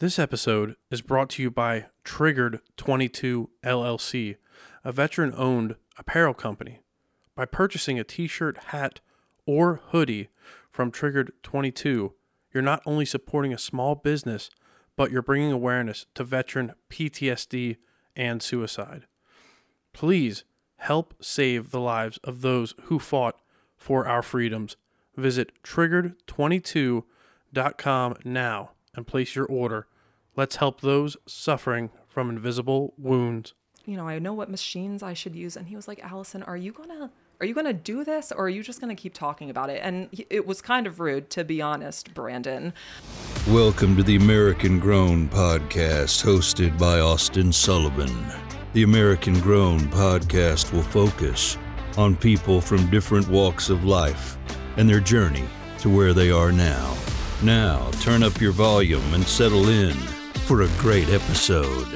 [0.00, 4.36] This episode is brought to you by Triggered 22 LLC,
[4.84, 6.82] a veteran owned apparel company.
[7.34, 9.00] By purchasing a t shirt, hat,
[9.44, 10.28] or hoodie
[10.70, 12.14] from Triggered 22,
[12.54, 14.50] you're not only supporting a small business,
[14.94, 17.78] but you're bringing awareness to veteran PTSD
[18.14, 19.08] and suicide.
[19.92, 20.44] Please
[20.76, 23.40] help save the lives of those who fought
[23.76, 24.76] for our freedoms.
[25.16, 29.86] Visit triggered22.com now and place your order.
[30.36, 33.54] Let's help those suffering from invisible wounds.
[33.84, 35.56] you know, I know what machines I should use.
[35.56, 38.48] And he was like, Allison, are you gonna are you gonna do this or are
[38.48, 39.80] you just gonna keep talking about it?
[39.82, 42.72] And it was kind of rude, to be honest, Brandon.
[43.48, 48.26] Welcome to the American Grown Podcast, hosted by Austin Sullivan.
[48.74, 51.56] The American Grown Podcast will focus
[51.96, 54.36] on people from different walks of life
[54.76, 55.44] and their journey
[55.78, 56.94] to where they are now.
[57.42, 59.94] Now, turn up your volume and settle in
[60.48, 61.86] for a great episode.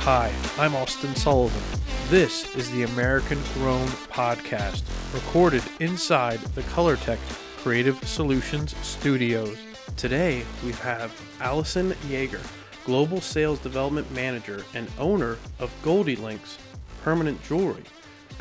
[0.00, 1.62] Hi, I'm Austin Sullivan.
[2.10, 4.82] This is the American Grown Podcast,
[5.14, 7.16] recorded inside the ColorTech
[7.62, 9.56] Creative Solutions Studios.
[9.96, 12.46] Today, we have Allison Yeager,
[12.84, 16.58] Global Sales Development Manager and owner of Goldie Links
[17.02, 17.84] Permanent Jewelry.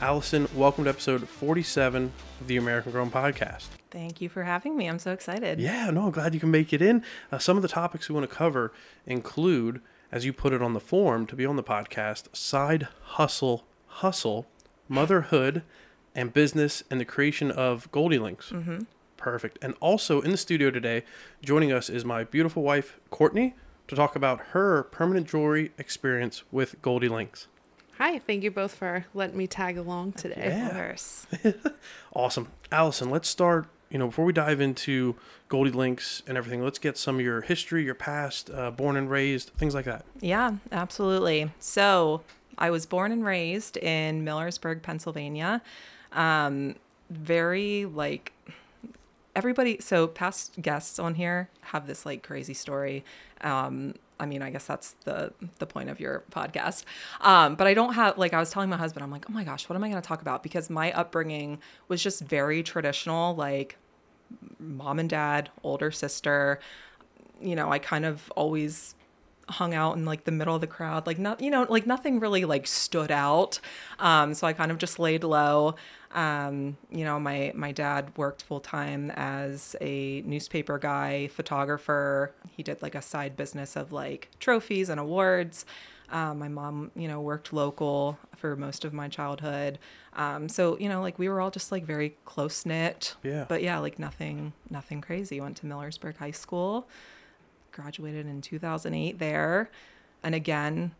[0.01, 3.67] Allison, welcome to episode 47 of the American Grown Podcast.
[3.91, 4.87] Thank you for having me.
[4.87, 5.59] I'm so excited.
[5.59, 7.03] Yeah, no, I'm glad you can make it in.
[7.31, 8.73] Uh, some of the topics we want to cover
[9.05, 13.65] include, as you put it on the form to be on the podcast, side hustle,
[13.87, 14.47] hustle,
[14.87, 15.63] motherhood,
[16.13, 18.51] and business, and the creation of Goldie Links.
[18.51, 18.79] Mm-hmm.
[19.17, 19.57] Perfect.
[19.61, 21.03] And also in the studio today,
[21.41, 23.55] joining us is my beautiful wife, Courtney,
[23.87, 27.47] to talk about her permanent jewelry experience with Goldie Links.
[27.97, 30.47] Hi, thank you both for letting me tag along today.
[30.47, 30.67] Yeah.
[30.67, 31.27] Of course.
[32.13, 32.47] Awesome.
[32.71, 33.67] Allison, let's start.
[33.89, 35.15] You know, before we dive into
[35.49, 39.09] Goldie Links and everything, let's get some of your history, your past, uh, born and
[39.09, 40.05] raised, things like that.
[40.21, 41.51] Yeah, absolutely.
[41.59, 42.21] So
[42.57, 45.61] I was born and raised in Millersburg, Pennsylvania.
[46.13, 46.75] Um,
[47.09, 48.31] very like
[49.35, 49.77] everybody.
[49.81, 53.03] So past guests on here have this like crazy story.
[53.41, 56.83] Um, I mean, I guess that's the the point of your podcast.
[57.21, 59.43] Um, but I don't have like I was telling my husband, I'm like, oh my
[59.43, 60.43] gosh, what am I going to talk about?
[60.43, 63.77] Because my upbringing was just very traditional, like
[64.59, 66.59] mom and dad, older sister.
[67.41, 68.95] You know, I kind of always
[69.49, 72.19] hung out in like the middle of the crowd like not you know like nothing
[72.19, 73.59] really like stood out.
[73.99, 75.75] Um so i kind of just laid low.
[76.11, 82.33] Um you know my my dad worked full time as a newspaper guy photographer.
[82.55, 85.65] He did like a side business of like trophies and awards.
[86.09, 89.77] Um, my mom you know worked local for most of my childhood.
[90.13, 93.45] Um so you know like we were all just like very close knit Yeah.
[93.47, 95.39] but yeah like nothing nothing crazy.
[95.41, 96.87] Went to millersburg high school
[97.75, 99.69] graduated in 2008 there.
[100.23, 100.91] And again,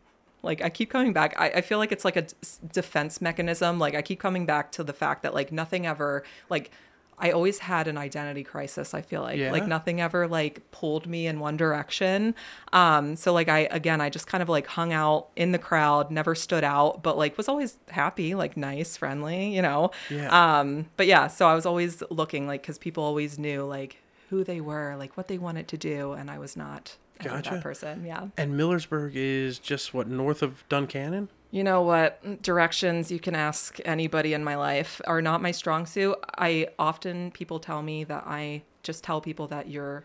[0.44, 1.34] like I keep coming back.
[1.40, 2.34] I, I feel like it's like a d-
[2.72, 3.80] defense mechanism.
[3.80, 6.70] Like I keep coming back to the fact that like nothing ever like
[7.18, 8.94] I always had an identity crisis.
[8.94, 9.50] I feel like Yeah.
[9.52, 12.36] like nothing ever like pulled me in one direction.
[12.74, 16.12] Um, so like I again I just kind of like hung out in the crowd,
[16.12, 19.92] never stood out, but like was always happy, like nice, friendly, you know.
[20.12, 20.28] Yeah.
[20.60, 23.96] Um, but yeah, so I was always looking like because people always knew like
[24.36, 27.52] who they were, like what they wanted to do, and I was not Gotcha.
[27.52, 28.06] that person.
[28.06, 28.28] Yeah.
[28.38, 31.30] And Millersburg is just what north of Duncannon.
[31.52, 32.22] You know what?
[32.24, 36.18] Mm, directions you can ask anybody in my life are not my strong suit.
[36.38, 40.04] I often people tell me that I just tell people that you're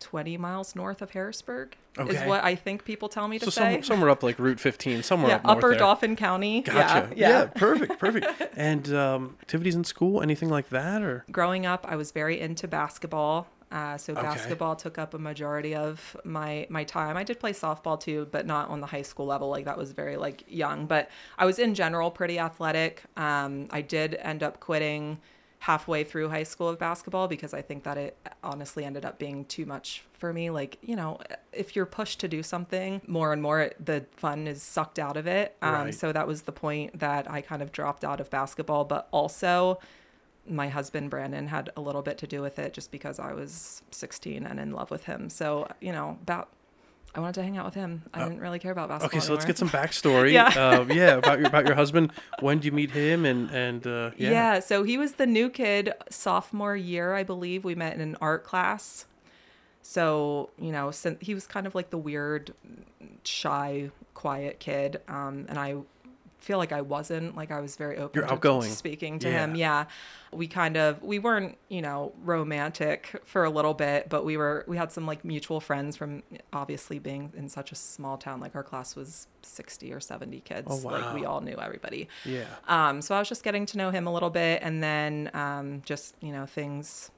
[0.00, 3.74] 20 miles north of Harrisburg is what I think people tell me to So say.
[3.74, 5.78] some, somewhere up like Route 15, somewhere yeah, up north Upper there.
[5.78, 6.60] Dauphin County.
[6.62, 7.14] Gotcha.
[7.16, 7.44] Yeah, yeah.
[7.46, 8.26] perfect, perfect.
[8.56, 12.68] and um, activities in school, anything like that, or growing up, I was very into
[12.68, 13.46] basketball.
[13.72, 14.22] Uh, so Okay.
[14.22, 17.16] basketball took up a majority of my my time.
[17.16, 19.48] I did play softball too, but not on the high school level.
[19.50, 20.86] Like that was very like young.
[20.86, 23.02] But I was in general pretty athletic.
[23.16, 25.18] Um, I did end up quitting
[25.60, 29.44] halfway through high school of basketball because I think that it honestly ended up being
[29.46, 30.50] too much for me.
[30.50, 31.18] Like you know,
[31.52, 35.26] if you're pushed to do something more and more, the fun is sucked out of
[35.26, 35.56] it.
[35.62, 35.94] Um, Right.
[35.94, 39.78] So that was the point that I kind of dropped out of basketball, but also
[40.48, 43.82] my husband Brandon had a little bit to do with it just because I was
[43.90, 45.28] 16 and in love with him.
[45.28, 46.50] So, you know, about
[47.16, 48.02] I wanted to hang out with him.
[48.12, 49.16] I didn't really care about basketball.
[49.16, 49.26] Uh, okay.
[49.26, 50.32] So let's get some backstory.
[50.36, 50.48] Yeah.
[50.48, 52.12] uh, yeah, about your about your husband.
[52.40, 53.24] When did you meet him?
[53.24, 54.30] And and uh, yeah.
[54.30, 54.60] Yeah.
[54.60, 57.64] so he was the new kid sophomore year, I believe.
[57.64, 59.06] We met in an art class.
[59.80, 62.52] So, you know, since he was kind of like the weird,
[63.24, 65.00] shy, quiet kid.
[65.08, 65.76] Um, and I
[66.46, 67.36] feel like I wasn't.
[67.36, 68.70] Like I was very open You're to, outgoing.
[68.70, 69.44] speaking to Yeah.
[69.44, 69.56] him.
[69.56, 69.86] Yeah.
[70.32, 74.64] We kind of we weren't, you know, romantic for a little bit, but we were
[74.68, 76.22] we had some like mutual friends from
[76.52, 78.40] obviously being in such a small town.
[78.40, 80.68] Like our class was 60 or 70 kids.
[80.70, 80.92] Oh, wow.
[80.92, 82.08] Like we all knew everybody.
[82.24, 82.44] Yeah.
[82.68, 85.82] Um, so I was just getting to know him a little bit, and then um,
[85.84, 87.10] just you know things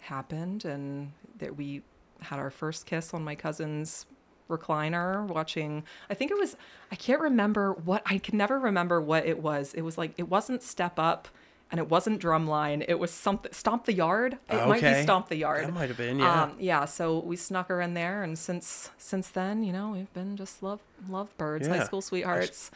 [0.00, 1.82] happened, and that we
[2.20, 4.06] had our first kiss on my cousin's
[4.48, 6.56] recliner watching i think it was
[6.92, 9.74] i can't remember what i can never remember what it was.
[9.74, 11.28] It was like it wasn't step up
[11.74, 15.36] and it wasn't drumline it was something stomp the yard it might be stomp the
[15.36, 16.42] yard That might have been, yeah.
[16.44, 20.12] um, yeah so we snuck her in there and since since then you know we've
[20.14, 22.70] been just love love birds high school sweethearts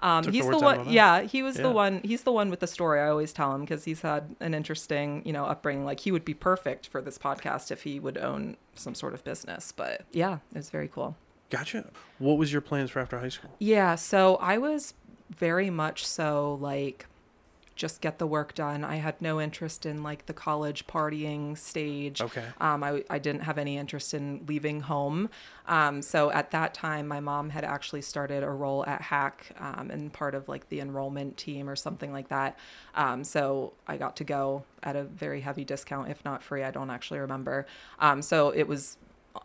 [0.00, 0.88] um, he's the one.
[0.88, 1.62] Yeah, he was Yeah.
[1.64, 2.00] the one.
[2.04, 3.00] He's the one with the story.
[3.00, 5.84] I always tell him because he's had an interesting, you know, upbringing.
[5.84, 9.22] Like he would be perfect for this podcast if he would own some sort of
[9.24, 9.72] business.
[9.72, 11.16] But yeah, it was very cool.
[11.50, 11.90] Gotcha.
[12.18, 13.50] What was your plans for after high school?
[13.58, 14.94] Yeah, so I was
[15.30, 17.06] very much so like
[17.76, 18.84] just get the work done.
[18.84, 22.20] I had no interest in like the college partying stage.
[22.20, 22.44] Okay.
[22.60, 25.28] Um, I, I didn't have any interest in leaving home.
[25.66, 29.90] Um, so at that time, my mom had actually started a role at HACC um,
[29.90, 32.58] and part of like the enrollment team or something like that.
[32.94, 36.62] Um, so I got to go at a very heavy discount, if not free.
[36.62, 37.66] I don't actually remember.
[37.98, 38.98] Um, so it was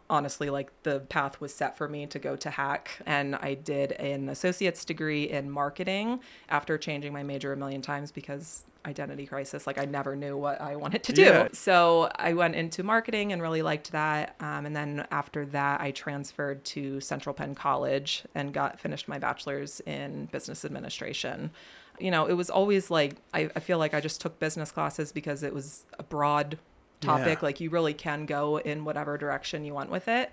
[0.10, 3.92] honestly like the path was set for me to go to HACC and i did
[3.94, 6.20] an associate's degree in marketing
[6.50, 10.60] after changing my major a million times because identity crisis like i never knew what
[10.62, 11.48] i wanted to do Yeah.
[11.54, 15.92] so i went into marketing and really liked that um, and then after that i
[15.92, 21.52] transferred to central penn college and got finished my bachelor's in business administration
[22.00, 25.12] you know it was always like I, I feel like i just took business classes
[25.12, 26.58] because it was a broad
[27.02, 27.46] topic Yeah.
[27.46, 30.32] like you really can go in whatever direction you want with it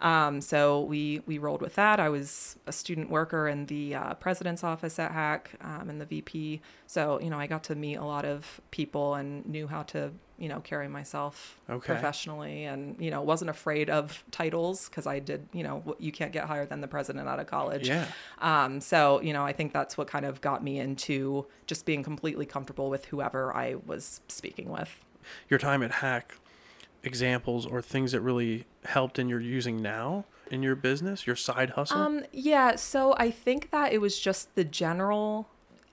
[0.00, 4.14] um, so we we rolled with that i was a student worker in the uh,
[4.14, 7.96] president's office at HACC um, and the vp so you know i got to meet
[7.96, 11.86] a lot of people and knew how to you know carry myself Okay.
[11.92, 16.30] professionally and you know wasn't afraid of titles because i did you know you can't
[16.30, 18.06] get higher than the president out of college Yeah.
[18.40, 22.04] um, so, you know, I think that's what kind of got me into just being
[22.04, 25.04] completely comfortable with whoever I was speaking with.
[25.48, 26.32] Your time at HACC,
[27.02, 31.70] examples or things that really helped and you're using now in your business, your side
[31.70, 31.98] hustle?
[31.98, 35.48] Um, yeah, so I think that it was just the general.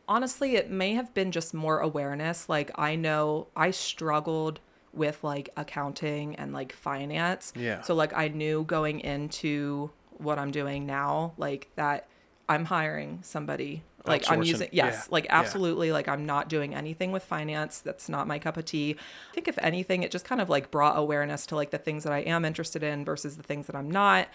[0.07, 2.47] Honestly, it may have been just more awareness.
[2.47, 4.59] Like, I know I struggled
[4.93, 7.51] with like accounting and like finance.
[7.55, 7.81] Yeah.
[7.81, 12.07] So, like, I knew going into what I'm doing now, like, that
[12.47, 13.83] I'm hiring somebody.
[14.07, 15.01] Like, I'm using, yes, Yeah.
[15.09, 15.39] like, Yeah.
[15.39, 15.91] absolutely.
[15.91, 17.79] Like, I'm not doing anything with finance.
[17.79, 18.95] That's not my cup of tea.
[19.31, 22.03] I think, if anything, it just kind of like brought awareness to like the things
[22.03, 24.27] that I am interested in versus the things that I'm not.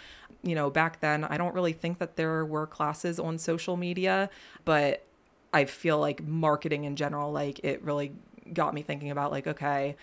[0.42, 4.30] You know, back then, I don't really think that there were classes on social media,
[4.64, 5.04] but
[5.52, 8.12] I feel like marketing in general, like, it really
[8.52, 9.96] got me thinking about, like, okay,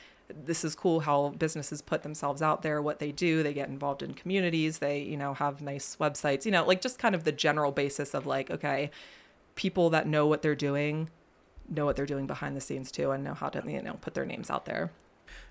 [0.46, 3.44] this is cool how businesses put themselves out there, what they do.
[3.44, 4.80] They get involved in communities.
[4.80, 8.14] They, you know, have nice websites, you know, like just kind of the general basis
[8.14, 8.92] of like, okay,
[9.58, 11.10] people that know what they're doing
[11.70, 14.14] know what they're doing behind the scenes too and know how to, you know, put
[14.14, 14.92] their names out there.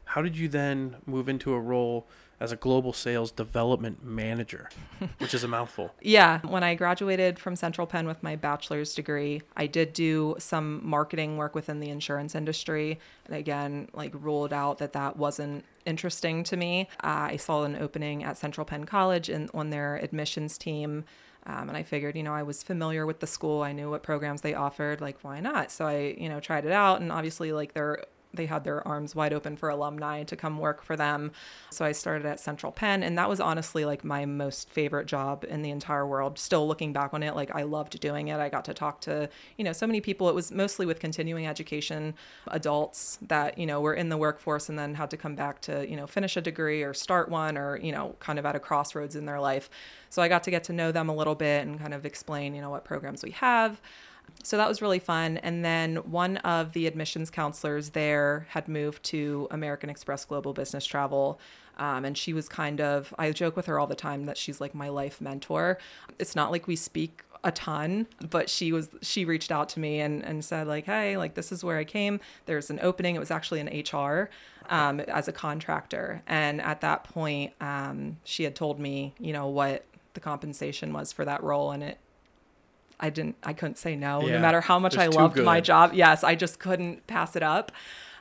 [0.05, 2.07] How did you then move into a role
[2.39, 4.71] as a global sales development manager,
[5.19, 5.93] which is a mouthful?
[6.01, 10.81] Yeah, when I graduated from Central Penn with my bachelor's degree, I did do some
[10.87, 13.01] marketing work within the insurance industry.
[13.27, 16.89] And again, like ruled out that that wasn't interesting to me.
[17.03, 21.05] Uh, I saw an opening at Central Penn College and on their admissions team.
[21.47, 23.63] Um, and I figured, you know, I was familiar with the school.
[23.63, 25.01] I knew what programs they offered.
[25.01, 25.71] Like, why not?
[25.71, 27.01] So I, you know, tried it out.
[27.01, 28.05] And obviously, like, they're
[28.37, 31.33] they had their arms wide open for alumni to come work for them.
[31.71, 35.45] So I started at Central Penn, and that was honestly like my most favorite job
[35.49, 36.39] in the entire world.
[36.39, 38.39] Still looking back on it, like I loved doing it.
[38.39, 40.29] I got to talk to, you know, so many people.
[40.29, 42.15] It was mostly with continuing education
[42.49, 45.89] adults that, you know, were in the workforce and then had to come back to,
[45.89, 48.61] you know, finish a degree or start one or, you know, kind of at a
[48.61, 49.69] crossroads in their life.
[50.11, 52.55] So I got to get to know them a little bit and kind of explain,
[52.55, 53.81] you know, what programs we have.
[54.43, 55.39] So that was really fun.
[55.39, 60.87] And then one of the admissions counselors there had moved to American Express Global Business
[60.87, 61.41] Travel.
[61.79, 64.61] Um, and she was kind of, I joke with her all the time that she's
[64.61, 65.79] like my life mentor.
[66.19, 70.01] It's not like we speak a ton, but she was, she reached out to me
[70.01, 72.21] and, and said, like, hey, like, this is where I came.
[72.47, 73.15] There's an opening.
[73.15, 74.31] It was actually in HR
[74.69, 76.23] um, as a contractor.
[76.27, 81.13] And at that point, um, she had told me, you know, what the compensation was
[81.13, 81.73] for that role.
[81.73, 81.99] And it,
[82.99, 85.93] I didn't I couldn't say no Yeah, no matter how much I loved my job.
[85.95, 87.73] Yes, I just couldn't pass it up.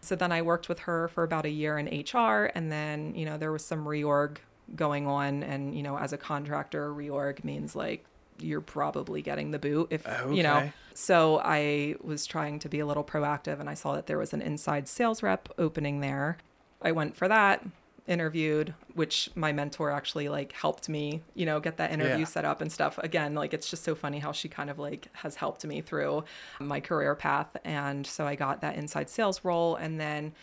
[0.02, 3.26] So then I worked with her for about a year in HR and then, you
[3.26, 4.38] know, there was some reorg
[4.76, 8.06] going on and, you know, as a contractor, reorg means like
[8.40, 10.72] you're probably getting the boot if you know.
[10.94, 14.34] So i was trying to be a little proactive and i saw that there was
[14.34, 16.38] an inside sales rep opening there.
[16.82, 17.66] I went for that
[18.08, 22.26] interviewed which my mentor actually like helped me you know get that interview Yeah.
[22.26, 22.98] set up and stuff.
[23.00, 26.24] Again like it's just so funny how she kind of like has helped me through
[26.60, 27.58] my career path.
[27.64, 29.76] And so i got that inside sales role.
[29.76, 30.34] And then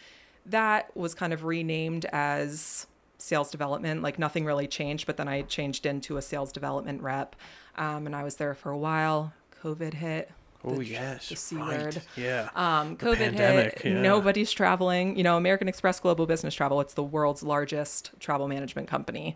[0.46, 2.86] that was kind of renamed as
[3.18, 4.02] sales development.
[4.02, 7.36] Like nothing really changed but then i changed into a sales development rep
[7.76, 9.32] um, and i was there for a while.
[9.62, 10.32] Covid hit
[10.64, 11.82] Oh the- yes, the C right.
[11.82, 12.02] word.
[12.16, 12.48] Yeah.
[12.54, 13.92] um, The COVID pandemic, hit.
[13.94, 14.00] yeah.
[14.02, 15.16] Nobody's traveling.
[15.16, 16.80] You know, American Express Global Business Travel.
[16.80, 19.34] It's the world's largest travel management company.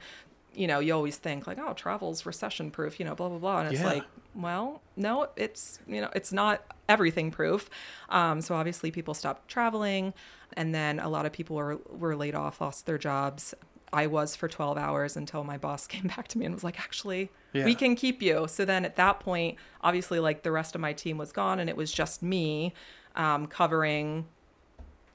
[0.54, 2.98] You know, you always think like, oh, travel's recession proof.
[2.98, 3.86] You know, blah blah blah, and it's Yeah.
[3.86, 4.04] like,
[4.34, 7.68] well, no, it's you know, it's not everything proof.
[8.08, 10.14] Um, so obviously, people stopped traveling,
[10.56, 13.52] and then a lot of people were were laid off, lost their jobs.
[13.92, 16.78] I was for 12 hours until my boss came back to me and was like,
[16.80, 17.64] actually, Yeah.
[17.64, 18.46] we can keep you.
[18.48, 21.68] So then at that point, obviously, like the rest of my team was gone and
[21.70, 22.72] it was just me
[23.14, 24.26] um, covering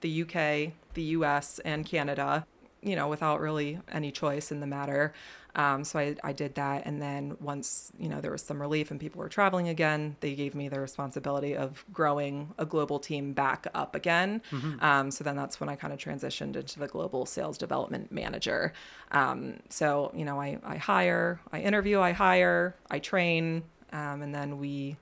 [0.02, 2.46] the UK, the US, and Canada,
[2.82, 5.14] you know, without really any choice in the matter.
[5.54, 6.86] Um, so I, I did that.
[6.86, 10.34] And then once, you know, there was some relief and people were traveling again, they
[10.34, 14.42] gave me the responsibility of growing a global team back up again.
[14.80, 18.72] Um, so then that's when I kind of transitioned into the global sales development manager.
[19.12, 24.34] Um, so, you know, I, I hire, I interview, I hire, I train, um, and
[24.34, 24.96] then we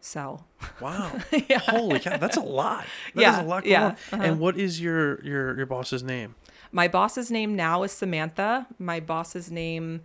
[0.00, 0.46] sell.
[0.80, 1.10] Wow.
[1.48, 1.58] yeah.
[1.58, 2.84] Holy cow, that's a lot.
[3.14, 4.22] That is Yeah, a lot yeah, uh-huh.
[4.22, 6.34] And what is your your your boss's name?
[6.74, 8.66] My boss's name now is Samantha.
[8.80, 10.00] My boss's name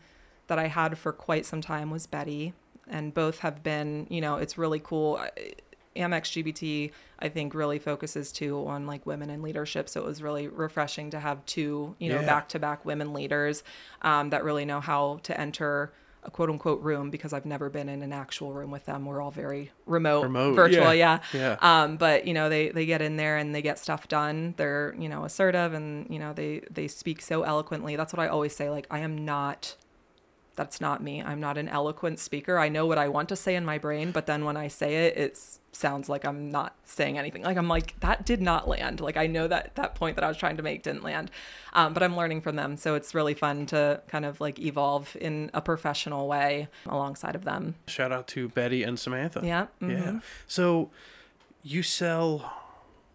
[0.45, 2.53] that I had for quite some time was Betty.
[2.87, 5.19] And both have been, you know, it's really cool.
[5.95, 9.89] Amex GBT, I think, really focuses too on like women in leadership.
[9.89, 13.63] So it was really refreshing to have two, you know, back to back women leaders
[14.03, 15.91] um, that really know how to enter
[16.23, 19.05] a quote unquote room because I've never been in an actual room with them.
[19.05, 20.93] We're all very remote, Remote, virtual.
[20.93, 21.57] yeah, Yeah.
[21.61, 21.83] yeah.
[21.83, 24.53] Um, but you know, they, they get in there and they get stuff done.
[24.57, 27.95] They're, you know, assertive and, you know, they, they speak so eloquently.
[27.95, 28.69] That's what I always say.
[28.69, 29.75] Like, I am not,
[30.59, 31.23] that's not me.
[31.23, 32.59] I'm not an eloquent speaker.
[32.59, 35.07] I know what I want to say in my brain, but then when I say
[35.07, 35.39] it, it
[35.71, 37.43] sounds like I'm not saying anything.
[37.43, 38.99] Like I'm like, that did not land.
[38.99, 41.31] Like I know that that point that I was trying to make didn't land.
[41.71, 42.75] Um, but I'm learning from them.
[42.75, 47.45] So it's really fun to kind of like evolve in a professional way alongside of
[47.45, 47.75] them.
[47.87, 49.39] Shout out to Betty and Samantha.
[49.41, 49.67] Yeah.
[49.79, 49.87] Yeah.
[49.87, 50.21] mhm.
[50.45, 50.89] So
[51.63, 52.51] you sell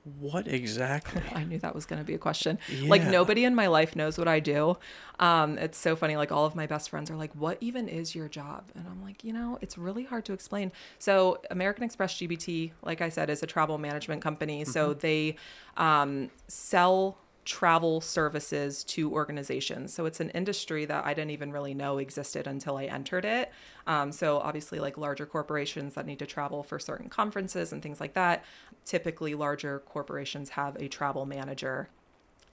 [0.04, 1.22] what exactly?
[1.34, 2.58] I knew that was going to be a question.
[2.82, 4.76] Like nobody in my life knows what I do.
[5.18, 6.16] Um, it's so funny.
[6.16, 9.02] Like all of my best friends are like, "What even is your job?" And I'm
[9.02, 10.72] like, you know, it's really hard to explain.
[10.98, 14.64] So American Express GBT, like I said, is a travel management company.
[14.64, 15.36] So they
[15.76, 19.92] um, sell travel services to organizations.
[19.92, 23.52] So it's an industry that I didn't even really know existed until I entered it.
[23.86, 28.00] Um, so obviously, like larger corporations that need to travel for certain conferences and things
[28.00, 28.44] like that.
[28.84, 31.88] Typically, larger corporations have a travel manager.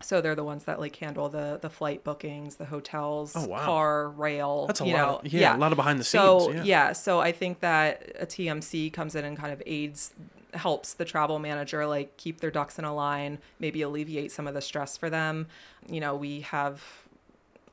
[0.03, 3.63] So they're the ones that like handle the the flight bookings, the hotels, Oh, wow.
[3.65, 4.65] car, rail.
[4.65, 6.63] That's a you lot know, of- yeah, a lot of behind the so, scenes, yeah.
[6.87, 10.13] yeah, so I think that a TMC comes in and kind of aids
[10.53, 14.53] helps the travel manager like keep their ducks in a line, maybe alleviate some of
[14.53, 15.47] the stress for them.
[15.89, 16.83] You know, we have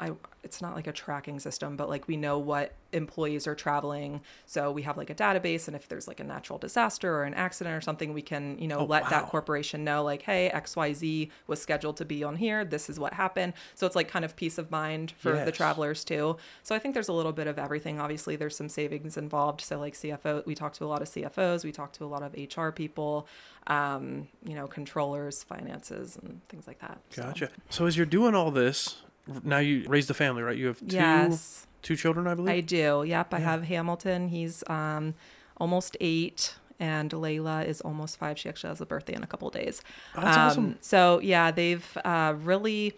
[0.00, 0.12] I
[0.44, 4.20] it's not like a tracking system, but like we know what employees are traveling.
[4.46, 7.34] So we have like a database and if there's like a natural disaster or an
[7.34, 11.30] accident or something, we can, you know, Oh, let that corporation know like, hey, XYZ
[11.48, 12.64] was scheduled to be on here.
[12.64, 13.52] This is what happened.
[13.74, 16.36] So it's like kind of peace of mind for the travelers too.
[16.62, 18.00] So I think there's a little bit of everything.
[18.00, 19.60] Obviously, there's some savings involved.
[19.60, 22.22] So like CFO, we talk to a lot of CFOs, we talk to a lot
[22.22, 23.26] of HR people,
[23.66, 27.00] um, you know, controllers, finances, and things like that.
[27.10, 27.50] So- Gotcha.
[27.68, 29.02] So as you're doing all this,
[29.44, 30.56] now you raised a family, right?
[30.56, 31.66] You have two Yes.
[31.82, 32.54] two children, I believe.
[32.56, 33.04] I do.
[33.06, 33.34] Yep.
[33.34, 33.44] I Yeah.
[33.44, 34.28] have Hamilton.
[34.28, 35.14] He's um,
[35.58, 36.54] almost eight.
[36.80, 38.38] And Layla is almost five.
[38.38, 39.82] She actually has a birthday in a couple of days.
[40.14, 40.78] Oh, that's awesome.
[40.80, 42.94] So yeah, they've uh, really,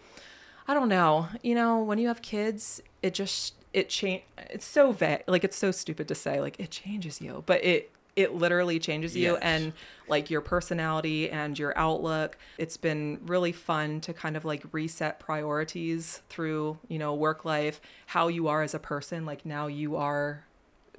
[0.67, 1.27] I don't know.
[1.41, 4.21] You know, when you have kids, it just it change.
[4.51, 5.23] It's so vague.
[5.27, 6.39] Like it's so stupid to say.
[6.39, 9.39] Like it changes you, but it it literally changes you Yes.
[9.41, 9.73] and
[10.07, 12.37] like your personality and your outlook.
[12.57, 17.79] It's been really fun to kind of like reset priorities through, you know, work life,
[18.07, 19.25] how you are as a person.
[19.25, 20.45] Like now you are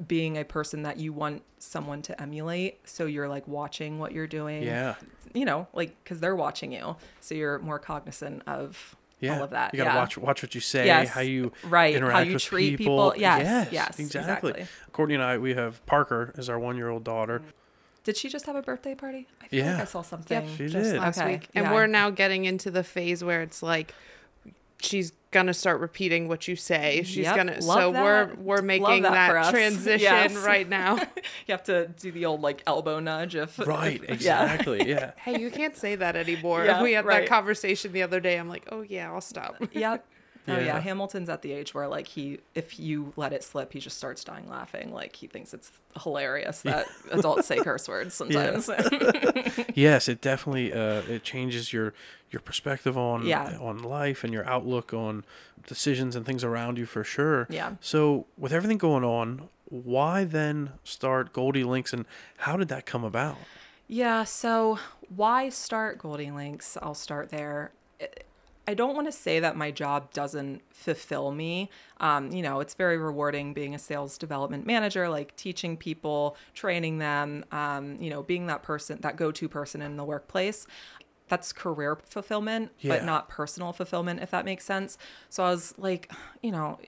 [0.07, 2.81] being a person that you want someone to emulate.
[2.89, 4.63] So you're like watching what you're doing.
[4.63, 4.95] yeah.
[5.35, 6.97] You know, like because they're watching you.
[7.21, 9.39] So you're more cognizant of Yeah.
[9.39, 9.73] all of that.
[9.73, 9.97] You gotta yeah.
[9.97, 11.09] watch watch what you say, Yes.
[11.09, 13.13] how you Right, how you with treat people.
[13.13, 13.21] people.
[13.21, 14.51] Yes, yes, exactly.
[14.51, 14.67] exactly.
[14.93, 17.39] Courtney and I, we have Parker as our one year old daughter.
[17.39, 17.49] Mm-hmm.
[18.05, 19.29] Did she just have a birthday party?
[19.41, 19.73] I feel Yeah.
[19.75, 20.49] like I saw something.
[20.57, 21.01] she just did.
[21.01, 21.49] last Okay, week.
[21.55, 21.73] And yeah.
[21.73, 23.95] we're now getting into the phase where it's like
[24.85, 27.03] she's gonna start repeating what you say.
[27.05, 30.35] She's Yep, gonna love so we're we're Love making that that, transition Yes.
[30.37, 30.97] right now.
[31.47, 34.43] you have to do the old like elbow nudge if Right, if- yeah.
[34.45, 34.89] exactly.
[34.89, 35.13] Yeah.
[35.17, 36.65] hey, you can't say that anymore.
[36.67, 37.21] Yeah, we had right.
[37.21, 38.39] that conversation the other day.
[38.39, 39.57] I'm like, oh yeah, I'll stop.
[39.73, 40.07] Yep.
[40.49, 40.65] Oh Yeah.
[40.65, 43.97] yeah, Hamilton's at the age where like he, if you let it slip, he just
[43.97, 44.93] starts dying laughing.
[44.93, 45.71] Like he thinks it's
[46.03, 48.69] hilarious that adults say curse words sometimes.
[49.75, 51.95] yes, it definitely uh, it changes your
[52.31, 53.57] your perspective on Yeah.
[53.61, 55.25] on life and your outlook on
[55.67, 57.47] decisions and things around you for sure.
[57.49, 57.75] Yeah.
[57.81, 62.05] So with everything going on, why then start Goldie Links and
[62.39, 63.37] how did that come about?
[63.89, 64.79] Yeah, so
[65.15, 66.77] why start Goldie Links?
[66.83, 67.73] I'll start there.
[68.67, 71.69] I don't want to say that my job doesn't fulfill me.
[71.99, 76.99] Um, you know, it's very rewarding being a sales development manager, like teaching people, training
[76.99, 80.67] them, um, you know, being that person, that go to person in the workplace.
[81.29, 82.95] That's career fulfillment, Yeah.
[82.97, 84.97] but not personal fulfillment, if that makes sense.
[85.29, 86.79] So I was like, you know,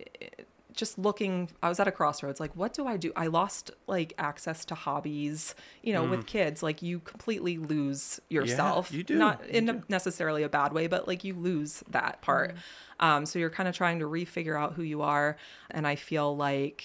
[0.74, 3.12] just looking i was at a crossroads like what do i do?
[3.16, 8.92] I lost like access to hobbies you know with kids like you completely lose yourself.
[8.92, 9.16] you do.
[9.16, 9.72] not You in do.
[9.72, 12.54] a necessarily a bad way but like you lose that part.
[13.00, 15.36] Um, so you're kind of trying to refigure out who you are
[15.70, 16.84] and i feel like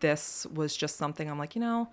[0.00, 1.88] this was just something i'm like you know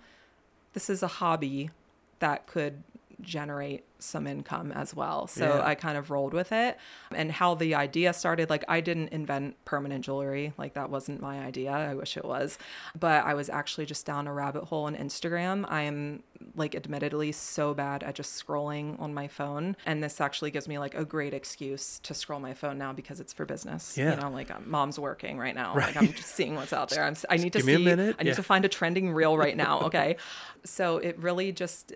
[0.72, 1.70] this is a hobby
[2.18, 2.82] that could
[3.22, 5.26] generate some income as well.
[5.26, 5.64] So Yeah.
[5.66, 6.78] I kind of rolled with it.
[7.14, 10.54] And how the idea started, like I didn't invent permanent jewelry.
[10.56, 11.70] Like that wasn't my idea.
[11.72, 12.56] I wish it was.
[12.98, 15.66] But I was actually just down a rabbit hole on Instagram.
[15.68, 16.22] I am
[16.56, 19.76] like admittedly so bad at just scrolling on my phone.
[19.84, 23.20] And this actually gives me like a great excuse to scroll my phone now because
[23.20, 23.98] it's for business.
[23.98, 24.14] Yeah.
[24.14, 25.74] You know, like mom's working right now.
[25.74, 25.88] Right.
[25.94, 27.04] Like I'm just seeing what's out there.
[27.04, 28.16] I'm, I need to give me a see, minute.
[28.18, 28.34] I need Yeah.
[28.36, 29.80] to find a trending reel right now.
[29.90, 30.16] Okay.
[30.64, 31.92] so it really just,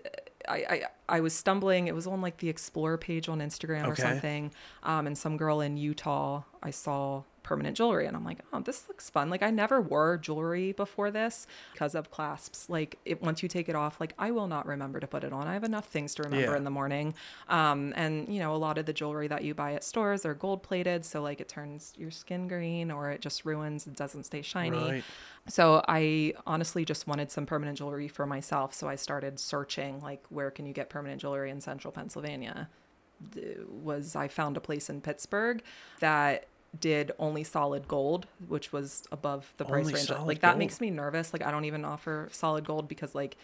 [0.47, 1.87] I, I, I was stumbling.
[1.87, 4.51] It was on like the explore page on Instagram or something.
[4.83, 8.87] Um, and some girl in Utah, I saw permanent jewelry and I'm like, oh, this
[8.89, 9.29] looks fun.
[9.29, 12.69] Like I never wore jewelry before this because of clasps.
[12.69, 15.31] Like it, once you take it off, like I will not remember to put it
[15.31, 15.47] on.
[15.47, 16.57] I have enough things to remember Yeah.
[16.57, 17.13] in the morning.
[17.47, 20.33] Um, and you know, a lot of the jewelry that you buy at stores are
[20.33, 21.05] gold plated.
[21.05, 23.87] So like it turns your skin green or it just ruins.
[23.87, 24.77] It doesn't stay shiny.
[24.91, 25.03] Right.
[25.47, 28.73] So I honestly just wanted some permanent jewelry for myself.
[28.73, 32.69] So I started searching like where can you get permanent jewelry in central Pennsylvania?
[33.69, 35.61] Was I found a place in Pittsburgh
[35.99, 36.47] that
[36.79, 40.09] did only solid gold, which was above the price Only range.
[40.09, 40.59] Like that gold?
[40.59, 41.33] makes me nervous.
[41.33, 43.37] Like I don't even offer solid gold because like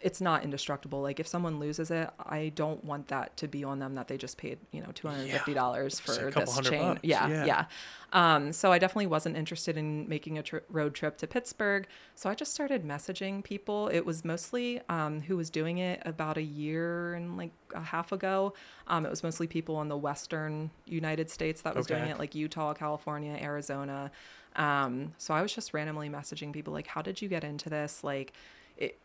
[0.00, 1.00] it's not indestructible.
[1.00, 4.16] Like if someone loses it, I don't want that to be on them that they
[4.16, 6.98] just paid, you know, two hundred and fifty dollars a for this chain.
[7.02, 7.44] Yeah, yeah.
[7.44, 7.64] yeah.
[8.12, 11.86] Um, so I definitely wasn't interested in making a tri- road trip to Pittsburgh.
[12.14, 13.88] So I just started messaging people.
[13.88, 18.12] It was mostly um, who was doing it about a year and like a half
[18.12, 18.54] ago.
[18.86, 22.34] Um, it was mostly people in the Western United States that was doing it, like
[22.34, 24.10] Utah, California, Arizona.
[24.54, 28.02] Um, so I was just randomly messaging people like, "How did you get into this?"
[28.02, 28.32] Like,
[28.76, 28.98] it,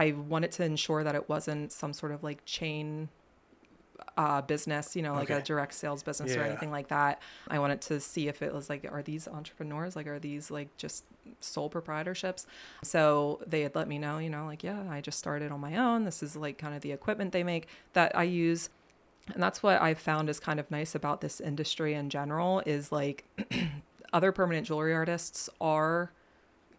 [0.00, 3.10] I wanted to ensure that it wasn't some sort of like chain
[4.16, 7.20] uh, business, you know, like a direct sales business or anything like that.
[7.48, 9.96] I wanted to see if it was like, are these entrepreneurs?
[9.96, 11.04] Like, are these like just
[11.40, 12.46] sole proprietorships?
[12.82, 15.76] So they had let me know, you know, like, yeah, I just started on my
[15.76, 16.04] own.
[16.04, 18.70] This is like kind of the equipment they make that I use.
[19.34, 22.90] And that's what I've found is kind of nice about this industry in general is
[22.90, 23.24] like
[24.14, 26.10] other permanent jewelry artists are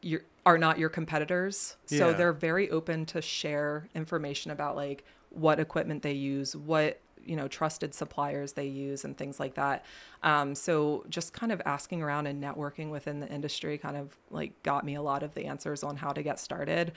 [0.02, 1.78] your are not your competitors.
[1.86, 2.14] So Yeah.
[2.14, 7.48] they're very open to share information about like what equipment they use, what you know
[7.48, 9.86] trusted suppliers they use and things like that
[10.24, 14.52] um, so just kind of asking around and networking within the industry kind of like
[14.64, 16.92] got me a lot of the answers on how to get started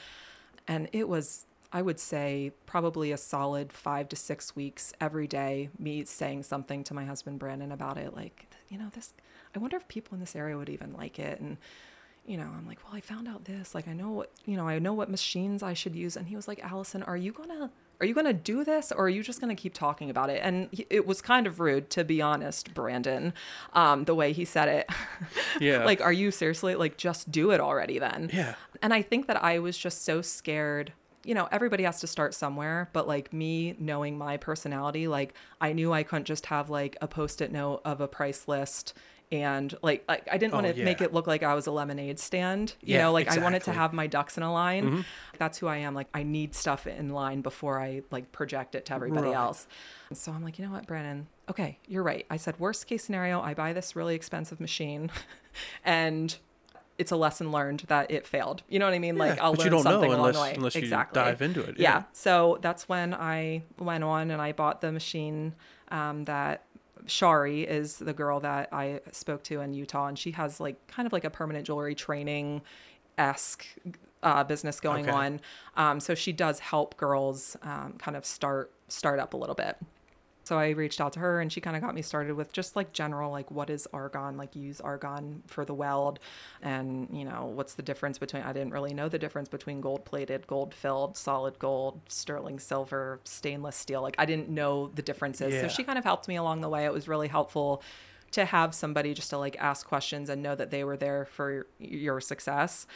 [0.66, 5.68] and it was i would say probably a solid five to six weeks every day
[5.78, 9.12] me saying something to my husband brandon about it like you know this
[9.54, 11.58] i wonder if people in this area would even like it and
[12.26, 14.66] you know i'm like well i found out this like i know what you know
[14.66, 17.70] i know what machines i should use and he was like allison are you gonna
[18.00, 20.68] are you gonna do this or are you just gonna keep talking about it and
[20.72, 23.32] he, it was kind of rude to be honest brandon
[23.74, 24.88] um, the way he said it
[25.60, 25.84] Yeah.
[25.84, 28.54] like are you seriously like just do it already then Yeah.
[28.82, 30.92] and I think that I was just so scared.
[31.26, 35.72] You know, everybody has to start somewhere, but like me knowing my personality, like I
[35.72, 38.92] knew I couldn't just have like a post-it note of a price list
[39.42, 41.70] and like, like I didn't want Oh, to make it look like I was a
[41.72, 42.74] lemonade stand.
[42.82, 43.70] You Yeah, know, like I wanted to.
[43.70, 43.80] Mm-hmm.
[43.80, 45.04] have my ducks in a line.
[45.38, 45.94] That's who I am.
[45.94, 49.36] Like I need stuff in line before I like project it to everybody Right.
[49.36, 49.66] else.
[50.12, 51.26] So I'm like, you know what, Brandon?
[51.50, 52.24] Okay, you're right.
[52.30, 55.10] I said worst case scenario, I buy this really expensive machine
[55.84, 56.36] and
[56.96, 58.62] it's a lesson learned that it failed.
[58.68, 59.16] You know what I mean?
[59.18, 60.54] like I'll but learn you don't know something along unless- the way.
[60.54, 61.20] unless you exactly.
[61.20, 61.90] dive into it, Yeah.
[61.98, 62.02] yeah.
[62.12, 65.54] So that's when I went on and I bought the machine
[65.90, 66.62] um, that
[67.06, 71.06] Shari is the girl that I spoke to in Utah, and she has like kind
[71.06, 72.62] of like a permanent jewelry training
[73.18, 73.66] esque
[74.22, 75.10] uh, business going Okay.
[75.10, 75.40] on.
[75.76, 79.76] Um, so she does help girls um, kind of start start up a little bit.
[80.44, 82.76] So I reached out to her and she kind of got me started with just
[82.76, 84.36] like general, like what is argon?
[84.36, 86.18] Like use argon for the weld.
[86.62, 90.04] And, you know, what's the difference between, I didn't really know the difference between gold
[90.04, 94.02] plated, gold filled, solid gold, sterling silver, stainless steel.
[94.02, 95.54] Like I didn't know the differences.
[95.54, 95.62] Yeah.
[95.62, 96.84] So she kind of helped me along the way.
[96.84, 97.82] It was really helpful
[98.32, 101.66] to have somebody just to like ask questions and know that they were there for
[101.78, 102.86] your success.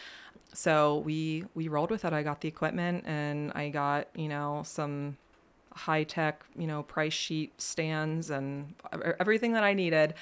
[0.52, 2.12] So we we rolled with it.
[2.12, 5.16] I got the equipment and I got, you know, some
[5.78, 8.74] high tech, you know, price sheet stands and
[9.20, 10.14] everything that I needed.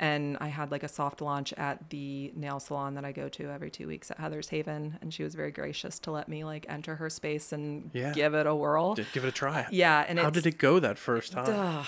[0.00, 3.50] And I had like a soft launch at the nail salon that I go to
[3.50, 4.98] every two weeks at Heather's Haven.
[5.00, 8.12] And she was very gracious to let me like enter her space and Yeah.
[8.12, 8.94] give it a whirl.
[8.94, 9.66] Just give it a try.
[9.70, 10.04] Yeah.
[10.08, 11.46] And How did it go that first time?
[11.48, 11.86] Ugh.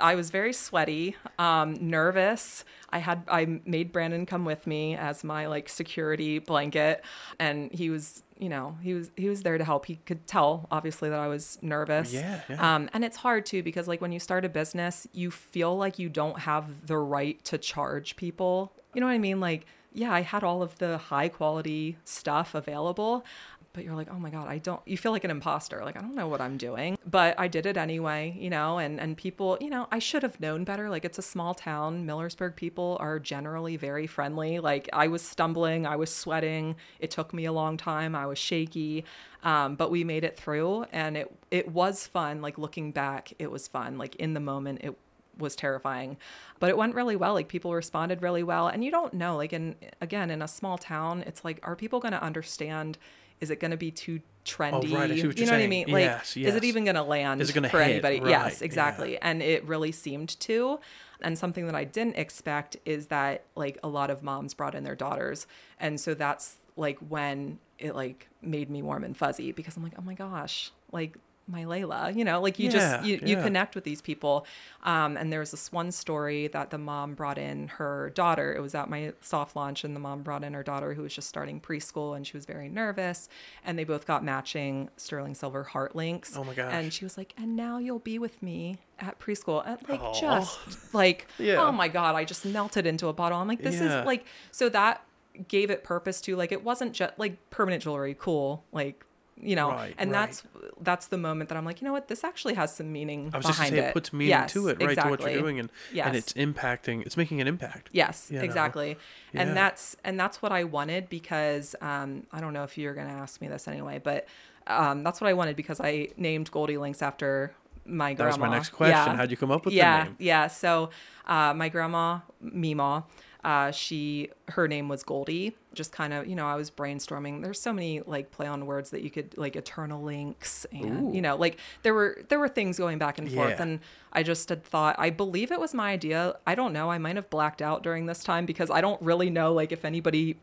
[0.00, 2.64] I was very sweaty, um, nervous.
[2.90, 7.04] I had I made Brandon come with me as my like security blanket,
[7.38, 9.86] and he was, you know, he was he was there to help.
[9.86, 12.12] He could tell obviously that I was nervous.
[12.12, 12.74] Yeah, yeah.
[12.74, 16.00] Um, and it's hard too because like when you start a business, you feel like
[16.00, 18.72] you don't have the right to charge people.
[18.94, 19.38] You know what I mean?
[19.38, 23.24] Like, yeah, I had all of the high quality stuff available,
[23.72, 24.80] but you're like, oh my god, I don't.
[24.86, 25.82] You feel like an imposter.
[25.84, 28.36] Like I don't know what I'm doing, but I did it anyway.
[28.38, 30.90] You know, and and people, you know, I should have known better.
[30.90, 32.06] Like it's a small town.
[32.06, 34.58] Millersburg people are generally very friendly.
[34.58, 36.76] Like I was stumbling, I was sweating.
[37.00, 38.14] It took me a long time.
[38.14, 39.04] I was shaky,
[39.42, 42.42] um, but we made it through, and it it was fun.
[42.42, 43.98] Like looking back, it was fun.
[43.98, 44.96] Like in the moment, it
[45.38, 46.16] was terrifying
[46.60, 49.52] but it went really well like people responded really well and you don't know like
[49.52, 52.98] in again in a small town it's like are people going to understand
[53.42, 55.60] is it going to be too trendy Oh, right, I see what you know what
[55.60, 55.88] i mean?
[55.90, 57.90] Like Yes, is it even going to land Is it gonna for hit?
[57.90, 58.20] anybody?
[58.20, 58.64] Right, yes yeah.
[58.64, 59.18] exactly.
[59.20, 60.78] And it really seemed to.
[61.20, 64.84] And something that i didn't expect is that like a lot of moms brought in
[64.84, 65.46] their daughters.
[65.78, 69.94] And so that's like when it like made me warm and fuzzy because i'm like
[69.98, 70.70] oh my gosh.
[70.90, 71.16] Like
[71.48, 74.46] my Layla, you know, like you Yeah, just you, you connect with these people.
[74.84, 78.54] Um, and there was this one story that the mom brought in her daughter.
[78.54, 81.12] It was at my soft launch, and the mom brought in her daughter who was
[81.14, 83.28] just starting preschool, and she was very nervous.
[83.64, 86.36] And they both got matching sterling silver heart links.
[86.36, 86.72] Oh my gosh.
[86.72, 90.20] And she was like, "And now you'll be with me at preschool." And like Aw.
[90.20, 91.60] just like, Yeah.
[91.60, 93.38] oh my god, I just melted into a bottle.
[93.38, 94.00] I'm like, this Yeah.
[94.00, 95.04] is like so that
[95.48, 99.04] gave it purpose to like it wasn't just like permanent jewelry, cool, like
[99.40, 100.20] you know, Right, and right.
[100.28, 100.42] that's
[100.80, 103.38] that's the moment that I'm like, you know what, this actually has some meaning I
[103.38, 103.90] was just behind gonna say it.
[103.90, 104.96] it puts meaning yes, to it, right?
[104.98, 106.06] To what you're doing, and yes.
[106.06, 107.04] and it's impacting.
[107.06, 107.88] It's making an impact.
[107.92, 108.44] Yes, you know?
[108.44, 108.96] exactly.
[109.34, 109.54] And Yeah.
[109.54, 113.12] that's and that's what I wanted because um, I don't know if you're going to
[113.14, 114.26] ask me this anyway, but
[114.66, 117.52] um, that's what I wanted because I named Goldie Links after
[117.84, 118.28] my That grandma.
[118.30, 118.94] was my next question.
[118.94, 119.16] Yeah.
[119.16, 120.16] How'd you come up with yeah, the name?
[120.20, 120.90] Yeah, So
[121.26, 123.04] uh, my grandma Mima,
[123.44, 125.56] uh, she her name was Goldie.
[125.74, 127.42] Just kind of, you know, I was brainstorming.
[127.42, 131.20] There's so many like play on words that you could like eternal links and you
[131.22, 133.62] know, like there were there were things going back and forth Yeah.
[133.62, 133.80] and
[134.12, 136.36] I just had thought I believe it was my idea.
[136.46, 136.90] I don't know.
[136.90, 139.84] I might have blacked out during this time because I don't really know like if
[139.84, 140.36] anybody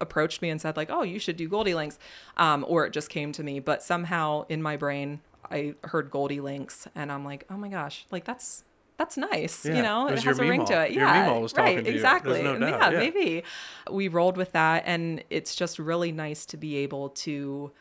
[0.00, 1.98] approached me and said like, "Oh, you should do Goldie Links,"
[2.36, 3.58] um, or it just came to me.
[3.60, 8.04] But somehow in my brain, I heard Goldie Links, and I'm like, "Oh my gosh,
[8.10, 8.64] like that's
[8.96, 10.92] that's nice." Yeah, You know, it it, has a ring to it.
[10.92, 11.94] Yeah, right, to you.
[11.94, 12.42] Exactly.
[12.42, 12.98] no yeah, yeah.
[12.98, 13.42] maybe
[13.90, 17.72] we rolled with that, and it's just really nice to be able to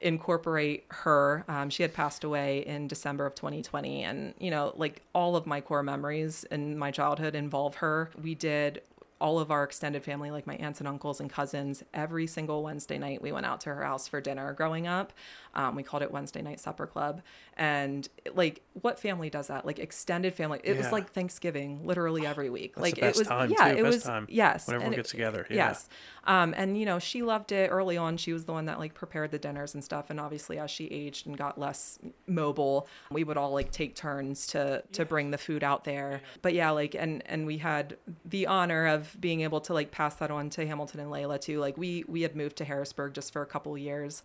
[0.00, 1.44] incorporate her.
[1.48, 5.46] Um, she had passed away in December of 2020, and you know, like all of
[5.46, 8.10] my core memories in my childhood involve her.
[8.20, 8.82] We did
[9.20, 12.98] all of our extended family, like my aunts and uncles and cousins, every single Wednesday
[12.98, 15.12] night we went out to her house for dinner growing up.
[15.54, 17.22] Um, we called it Wednesday Night Supper Club.
[17.56, 19.66] And like, what family does that?
[19.66, 20.60] Like, extended family.
[20.64, 22.76] It was like Thanksgiving literally every week.
[22.76, 23.78] That's like, the best it was, time, yeah, too.
[23.78, 24.66] it Best was, time yes.
[24.66, 25.56] when everyone and gets together, yeah.
[25.56, 25.88] Yes.
[26.24, 28.16] Um, and you know, she loved it early on.
[28.16, 30.10] She was the one that like prepared the dinners and stuff.
[30.10, 34.46] And obviously, as she aged and got less mobile, we would all like take turns
[34.48, 36.20] to to bring the food out there.
[36.42, 40.14] But yeah, like and and we had the honor of being able to like pass
[40.16, 41.58] that on to Hamilton and Layla too.
[41.60, 44.22] Like we we had moved to Harrisburg just for a couple years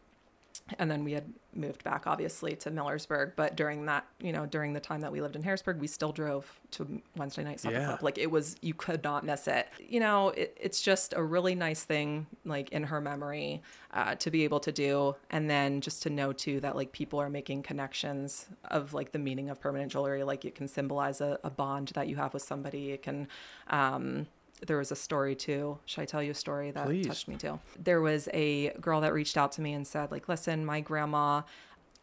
[0.79, 3.33] and then we had moved back obviously to Millersburg.
[3.35, 6.11] But during that you know during the time that we lived in Harrisburg we still
[6.11, 7.85] drove to Wednesday night supper Yeah.
[7.85, 8.03] club.
[8.03, 9.67] Like it was you could not miss it.
[9.79, 13.61] You know it, it's just a really nice thing like in her memory
[13.93, 17.19] uh, to be able to do and then just to know too that like people
[17.19, 20.23] are making connections of like the meaning of permanent jewelry.
[20.23, 22.91] Like it can symbolize a, a bond that you have with somebody.
[22.91, 23.27] It can
[23.69, 24.25] um
[24.65, 25.77] there was a story too.
[25.85, 27.07] Should I tell you a story that Please.
[27.07, 27.59] touched me too?
[27.81, 31.41] There was a girl that reached out to me and said, like, listen, my grandma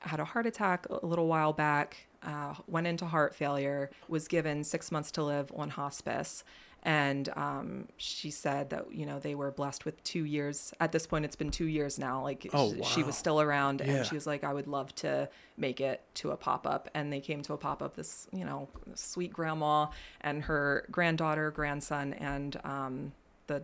[0.00, 2.06] had a heart attack a little while back.
[2.24, 6.44] uh, went into heart failure, was given six months to live on hospice.
[6.84, 10.72] And um, she said that, you know, they were blessed with two years.
[10.80, 12.22] At this point, it's been two years now.
[12.22, 13.80] Like, Oh, sh- she was still around.
[13.84, 13.92] Yeah.
[13.92, 16.88] And she was like, I would love to make it to a pop up.
[16.92, 19.86] And they came to a pop up, this, you know, sweet grandma
[20.22, 23.12] and her granddaughter, grandson, and um,
[23.46, 23.62] the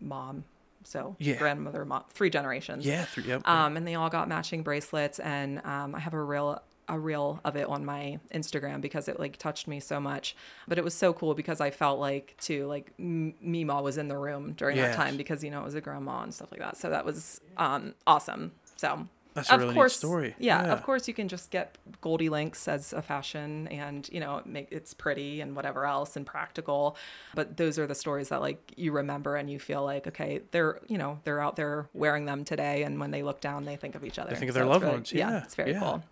[0.00, 0.44] mom.
[0.84, 1.34] So, Yeah.
[1.36, 2.84] grandmother, mom, three generations.
[2.86, 3.46] Yeah, three, yep.
[3.48, 7.40] Um, and they all got matching bracelets, and um, I have a reel a reel
[7.44, 10.34] of it on my Instagram because it like touched me so much.
[10.68, 14.08] But it was so cool because I felt like too like M- Mima was in
[14.08, 14.96] the room during Yes.
[14.96, 16.76] that time because you know it was a grandma and stuff like that.
[16.76, 18.52] So that was um, awesome.
[18.76, 19.06] So.
[19.34, 20.34] That's a of really neat course, story.
[20.38, 20.72] Yeah, Yeah.
[20.74, 24.68] of course you can just get Goldie Links as a fashion, and you know, make
[24.70, 26.98] it's pretty and whatever else and practical.
[27.34, 30.80] But those are the stories that like you remember and you feel like okay, they're
[30.86, 33.94] you know they're out there wearing them today, and when they look down, they think
[33.94, 34.28] of each other.
[34.28, 35.12] They think of So their loved really- ones.
[35.14, 35.80] Yeah, it's very yeah.
[35.80, 36.04] cool.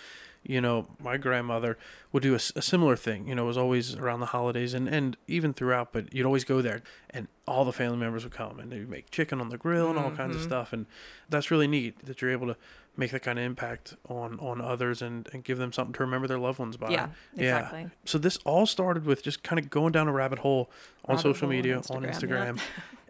[0.42, 1.76] You know, my grandmother
[2.12, 3.28] would do a similar thing.
[3.28, 6.44] You know, it was always around the holidays and, and even throughout, but you'd always
[6.44, 9.58] go there and all the family members would come and they'd make chicken on the
[9.58, 10.36] grill and all kinds Mm-hmm.
[10.36, 10.72] of stuff.
[10.72, 10.86] And
[11.28, 12.56] that's really neat that you're able to
[12.96, 16.26] make that kind of impact on, on others and, and give them something to remember
[16.26, 16.88] their loved ones by.
[16.90, 17.90] Yeah, exactly.
[18.06, 20.70] So this all started with just kind of going down a rabbit hole
[21.04, 22.56] on Rabbit social hole media, on Instagram, Instagram.
[22.56, 22.62] yeah.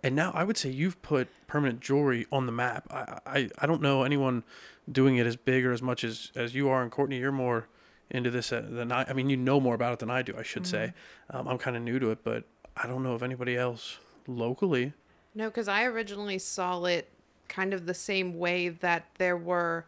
[0.03, 2.87] and now I would say you've put permanent jewelry on the map.
[2.91, 4.43] I, I, I don't know anyone
[4.91, 6.83] doing it as big or as much as, as you are.
[6.83, 7.69] And Courtney, you're more
[8.11, 9.05] into this uh, than I.
[9.09, 10.35] I mean, you know more about it than I do.
[10.37, 10.93] I should say.
[11.33, 11.37] Mm-hmm.
[11.37, 12.45] Um, I'm kind of new to it, but
[12.77, 14.93] I don't know of anybody else locally.
[15.35, 17.09] No, because I originally saw it
[17.49, 19.87] kind of the same way that there were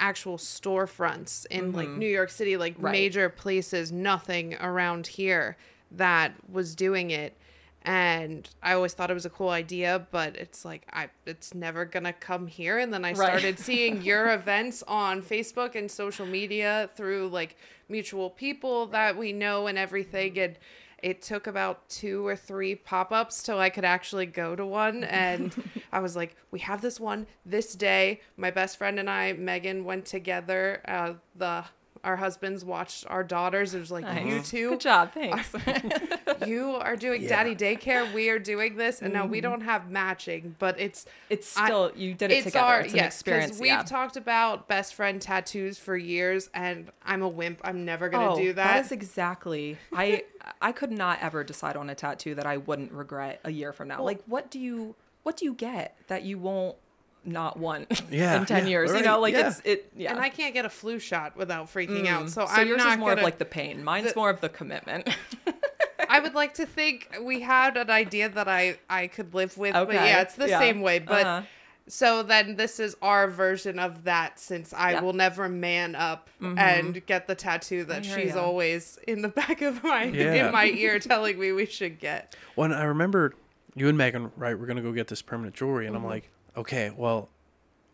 [0.00, 2.84] actual storefronts in like New York City, like Mm-hmm.
[2.86, 2.92] Right.
[2.92, 5.56] major places, nothing around here
[5.92, 7.36] that was doing it.
[7.84, 11.84] And I always thought it was a cool idea, but it's like I it's never
[11.84, 12.78] gonna come here.
[12.78, 13.16] And then I Right.
[13.28, 17.56] started seeing your events on Facebook and social media through like
[17.88, 20.38] mutual people that we know and everything.
[20.38, 20.58] And
[21.02, 25.04] it took about two or three pop-ups till I could actually go to one.
[25.10, 25.54] And
[25.92, 28.22] I was like, we have this one this day.
[28.38, 30.80] My best friend and I, Megan, went together.
[30.88, 31.64] Uh, the
[32.04, 33.74] our husbands watched our daughters.
[33.74, 34.50] It was like you Nice.
[34.50, 35.12] two Good job.
[35.12, 35.54] Thanks.
[36.46, 39.50] you are doing daddy daycare we are doing this and now we mm-hmm.
[39.50, 42.64] don't have matching but it's it's I- still you did it it's together.
[42.64, 43.58] our it's an yes experience.
[43.58, 43.82] we've yeah.
[43.82, 48.36] talked about best friend tattoos for years and i'm a wimp i'm never gonna oh,
[48.36, 49.78] do that, That is exactly.
[49.92, 50.24] I
[50.60, 53.88] I could not ever decide on a tattoo that I wouldn't regret a year from
[53.88, 54.02] now.
[54.02, 56.76] like, what do you what do you get that you won't
[57.24, 58.92] not one Yeah, in ten yeah, years?
[58.92, 59.48] You know, like yeah.
[59.48, 59.90] it's it.
[59.96, 60.12] Yeah.
[60.12, 62.28] and i can't get a flu shot without freaking out mm.
[62.28, 63.82] so, so i'm yours not is more gonna of like the pain.
[63.84, 65.08] Mine's the- more of the commitment.
[66.08, 69.72] i would like to think we had an idea that i i could live with
[69.72, 71.46] but yeah it's the yeah, same way but uh-huh.
[71.88, 75.00] so then this is our version of that since i Yeah.
[75.00, 76.58] will never man up mm-hmm.
[76.58, 78.42] and get the tattoo that hear she's ya.
[78.42, 80.46] always in the back of my Yeah.
[80.46, 83.34] in my ear telling me we should get When I remember
[83.74, 86.10] you and Megan, right, we're gonna go get this permanent jewelry, and I'm mm-hmm.
[86.10, 87.28] like, okay, well,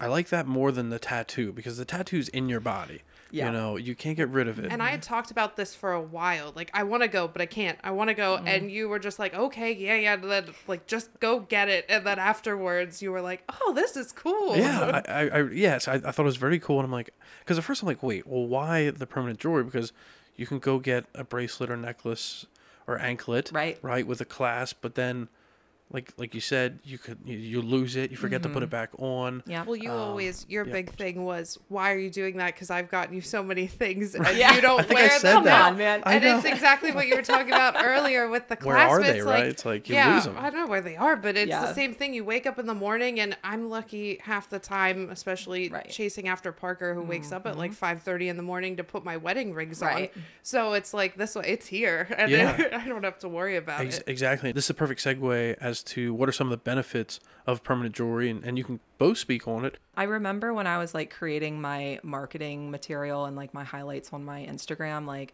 [0.01, 3.03] I like that more than the tattoo because the tattoo's in your body.
[3.33, 3.47] Yeah.
[3.47, 4.73] You know, you can't get rid of it.
[4.73, 6.53] And I had talked about this for a while.
[6.57, 7.79] Like, I want to go, but I can't.
[7.85, 8.39] I want to go.
[8.39, 8.47] Mm.
[8.49, 10.17] And you were just like, okay, yeah, yeah.
[10.17, 11.85] Then, like, just go get it.
[11.89, 14.57] And then afterwards, you were like, oh, this is cool.
[14.57, 17.11] Yeah, I, I, I yes, I, I thought it was very cool, and I'm like,
[17.41, 19.63] because at first I'm like, wait, well, why the permanent jewelry?
[19.63, 19.93] Because
[20.35, 22.47] you can go get a bracelet or necklace
[22.89, 23.79] or anklet, Right.
[23.81, 25.29] right, with a clasp, but then,
[25.93, 28.67] like, like you said, you could you, you lose it, you forget to put it
[28.67, 28.71] mm-hmm.
[28.71, 29.43] back on.
[29.47, 29.65] yeah.
[29.65, 30.73] Well, you um, always, your yeah.
[30.73, 32.55] big thing was, why are you doing that?
[32.55, 34.55] Because I've gotten you so many things and Yeah.
[34.55, 35.45] you don't I think I wear said them.
[35.45, 35.51] that.
[35.51, 35.59] now.
[35.65, 36.03] Come on, man.
[36.05, 36.37] I And know.
[36.37, 39.41] it's exactly what you were talking about earlier with the Where are they, It's right?
[39.41, 40.37] like, It's like you yeah, lose 'em.
[40.39, 41.67] I don't know where they are, but it's Yeah.
[41.67, 42.15] the same thing.
[42.15, 45.89] You wake up in the morning, and I'm lucky half the time, especially Right.
[45.89, 47.85] chasing after Parker, who wakes up at like mm-hmm.
[47.85, 50.13] 5:30 in the morning to put my wedding rings Right.
[50.15, 50.23] on.
[50.43, 52.57] So it's like this way, it's here, and Yeah.
[52.85, 54.05] I don't have to worry about Ex- it.
[54.07, 54.53] exactly.
[54.53, 57.95] This is a perfect segue as to what are some of the benefits of permanent
[57.95, 59.79] jewelry, and, and you can both speak on it.
[59.97, 64.25] I remember when I was like creating my marketing material and like my highlights on
[64.25, 65.33] my Instagram, like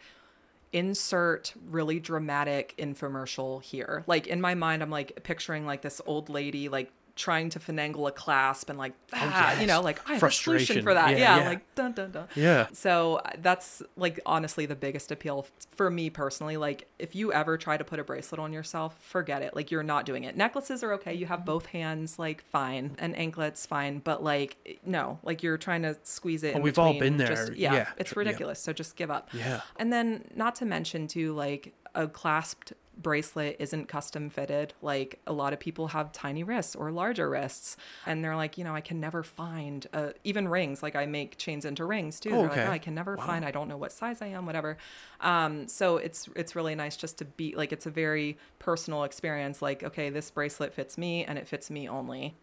[0.73, 4.05] insert really dramatic infomercial here.
[4.07, 8.07] Like in my mind, I'm like picturing like this old lady like trying to finagle
[8.07, 9.66] a clasp and like ah, you yes.
[9.68, 10.83] know like I have a solution Frustration.
[10.83, 11.12] for that.
[11.12, 11.48] Yeah, Yeah, yeah.
[11.48, 12.29] like dun dun dun.
[12.37, 12.66] Yeah.
[12.72, 16.57] So uh, that's like honestly the biggest appeal for me personally.
[16.59, 19.57] Like if you ever try to put a bracelet on yourself, forget it.
[19.57, 20.37] Like you're not doing it.
[20.37, 21.14] Necklaces are okay.
[21.14, 24.00] You have both hands, like fine, and anklets fine.
[24.00, 26.52] But like no, like you're trying to squeeze it.
[26.55, 27.55] in Oh, we've all been Just- there.
[27.57, 28.61] yeah, Yeah, it's ridiculous.
[28.61, 29.31] So just give up.
[29.33, 29.62] Yeah.
[29.76, 34.75] And then not to mention too, like a clasped bracelet isn't custom fitted.
[34.83, 38.65] Like a lot of people have tiny wrists or larger wrists, and they're like, you
[38.65, 40.83] know, I can never find uh, even rings.
[40.83, 42.31] Like I make chains into rings too.
[42.31, 42.61] Oh, They're okay.
[42.63, 43.45] like, oh, I can never find.
[43.45, 44.77] I don't know what size I am, whatever.
[45.21, 49.63] Um, so it's it's really nice just to be like it's a very personal experience.
[49.63, 52.35] Like okay, this bracelet fits me, and it fits me only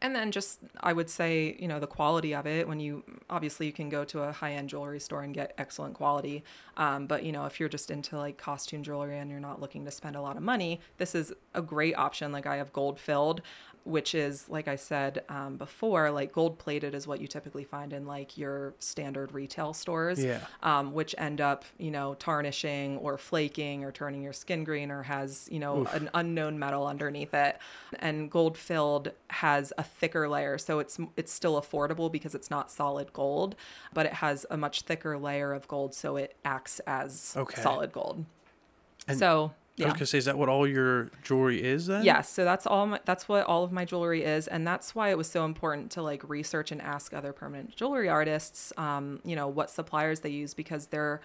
[0.00, 3.66] and then just i would say you know the quality of it when you obviously
[3.66, 6.42] you can go to a high-end jewelry store and get excellent quality.
[6.76, 9.84] Um, but you know if you're just into like costume jewelry and you're not looking
[9.84, 12.32] to spend a lot of money this is a great option.
[12.32, 13.42] Like i have gold filled
[13.84, 17.92] which is like i said um, before like gold plated is what you typically find
[17.92, 20.40] in like your standard retail stores Yeah.
[20.62, 25.02] um, which end up you know tarnishing or flaking or turning your skin green or
[25.04, 27.58] has you know an unknown metal underneath it
[27.98, 32.70] and gold filled has a thicker layer so it's it's still affordable because it's not
[32.70, 33.54] solid gold
[33.92, 37.60] but it has a much thicker layer of gold so it acts as Okay.
[37.62, 38.24] solid gold
[39.06, 42.04] And so I yeah was gonna say, is that what all your jewelry is then?
[42.04, 45.10] Yes, so that's all my, that's what all of my jewelry is and that's why
[45.10, 49.36] it was so important to like research and ask other permanent jewelry artists um, you
[49.36, 51.20] know, what suppliers they use because they're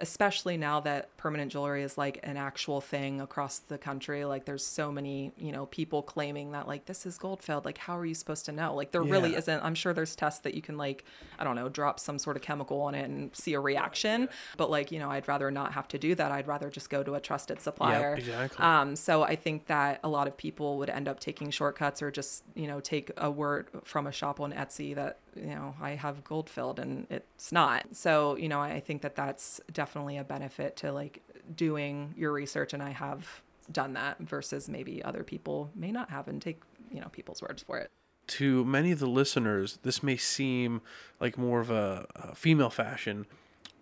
[0.00, 4.64] especially now that permanent jewelry is like an actual thing across the country like there's
[4.64, 8.06] so many you know people claiming that like this is gold filled like how are
[8.06, 8.74] you supposed to know?
[8.74, 9.64] Like there really isn't.
[9.64, 11.04] I'm sure there's tests that you can like
[11.38, 14.28] i don't know drop some sort of chemical on it and see a reaction.
[14.56, 16.32] But like you know i'd rather not have to do that.
[16.32, 18.14] I'd rather just go to a trusted supplier.
[18.14, 18.64] exactly.
[18.64, 22.10] um, so I think that a lot of people would end up taking shortcuts or
[22.10, 25.90] just, you know, take a word from a shop on Etsy that, you know, I
[25.90, 27.86] have gold filled and it's not.
[27.92, 31.22] So, you know, I think that that's definitely a benefit to like
[31.54, 32.74] doing your research.
[32.74, 37.00] And I have done that versus maybe other people may not have and take, you
[37.00, 37.90] know, people's words for it.
[38.28, 40.80] to many of the listeners, this may seem
[41.20, 43.26] like more of a, a female fashion,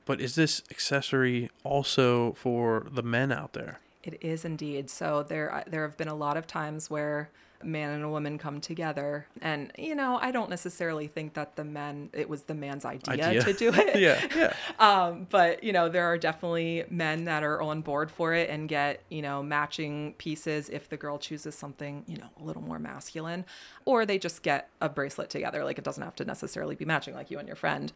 [0.05, 3.81] but is this accessory also for the men out there?
[4.05, 4.89] It is indeed.
[4.89, 7.29] So there uh, there have been a lot of times where
[7.63, 11.65] man and a woman come together and you know, I don't necessarily think that the
[11.65, 13.43] men it was the man's idea, Idea.
[13.43, 13.99] to do it.
[14.01, 14.53] yeah, yeah.
[14.79, 18.69] Um, but you know, there are definitely men that are on board for it and
[18.69, 22.79] get, you know, matching pieces if the girl chooses something, you know, a little more
[22.79, 23.45] masculine,
[23.85, 25.65] or they just get a bracelet together.
[25.65, 27.93] Like it doesn't have to necessarily be matching like you and your friend.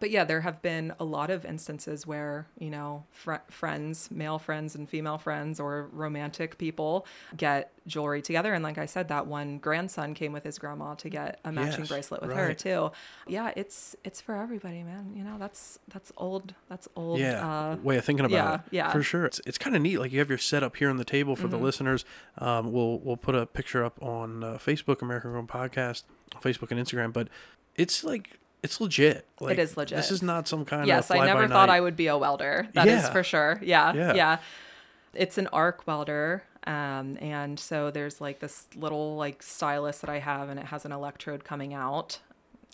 [0.00, 4.38] But yeah, there have been a lot of instances where, you know, fr- friends, male
[4.38, 7.06] friends and female friends or romantic people
[7.36, 8.52] get jewelry together.
[8.54, 11.80] And like I said, that one grandson came with his grandma to get a matching
[11.80, 12.92] Yes, bracelet with her too.
[13.26, 15.12] Yeah, it's it's for everybody, man.
[15.16, 18.60] You know, that's that's old that's old Yeah, uh way of thinking about yeah, it.
[18.70, 18.90] yeah.
[18.92, 19.24] for sure.
[19.24, 19.98] It's it's kind of neat.
[19.98, 21.50] Like you have your setup here on the table for Mm-hmm.
[21.52, 22.04] the listeners.
[22.38, 26.02] Um, we'll we'll put a picture up on uh, Facebook, American Grown Podcast,
[26.42, 27.12] Facebook and Instagram.
[27.12, 27.28] But
[27.74, 29.26] it's like it's legit.
[29.40, 29.96] Like, is legit.
[29.96, 32.16] This is not some kind Yes, of Yes, I never thought I would be a
[32.18, 32.68] welder.
[32.74, 33.10] That is Yeah.
[33.12, 33.60] for sure.
[33.62, 34.14] Yeah, Yeah.
[34.14, 34.38] yeah.
[35.14, 36.42] It's an arc welder.
[36.66, 40.84] Um, and so there's like this little like stylus that I have and it has
[40.84, 42.20] an electrode coming out.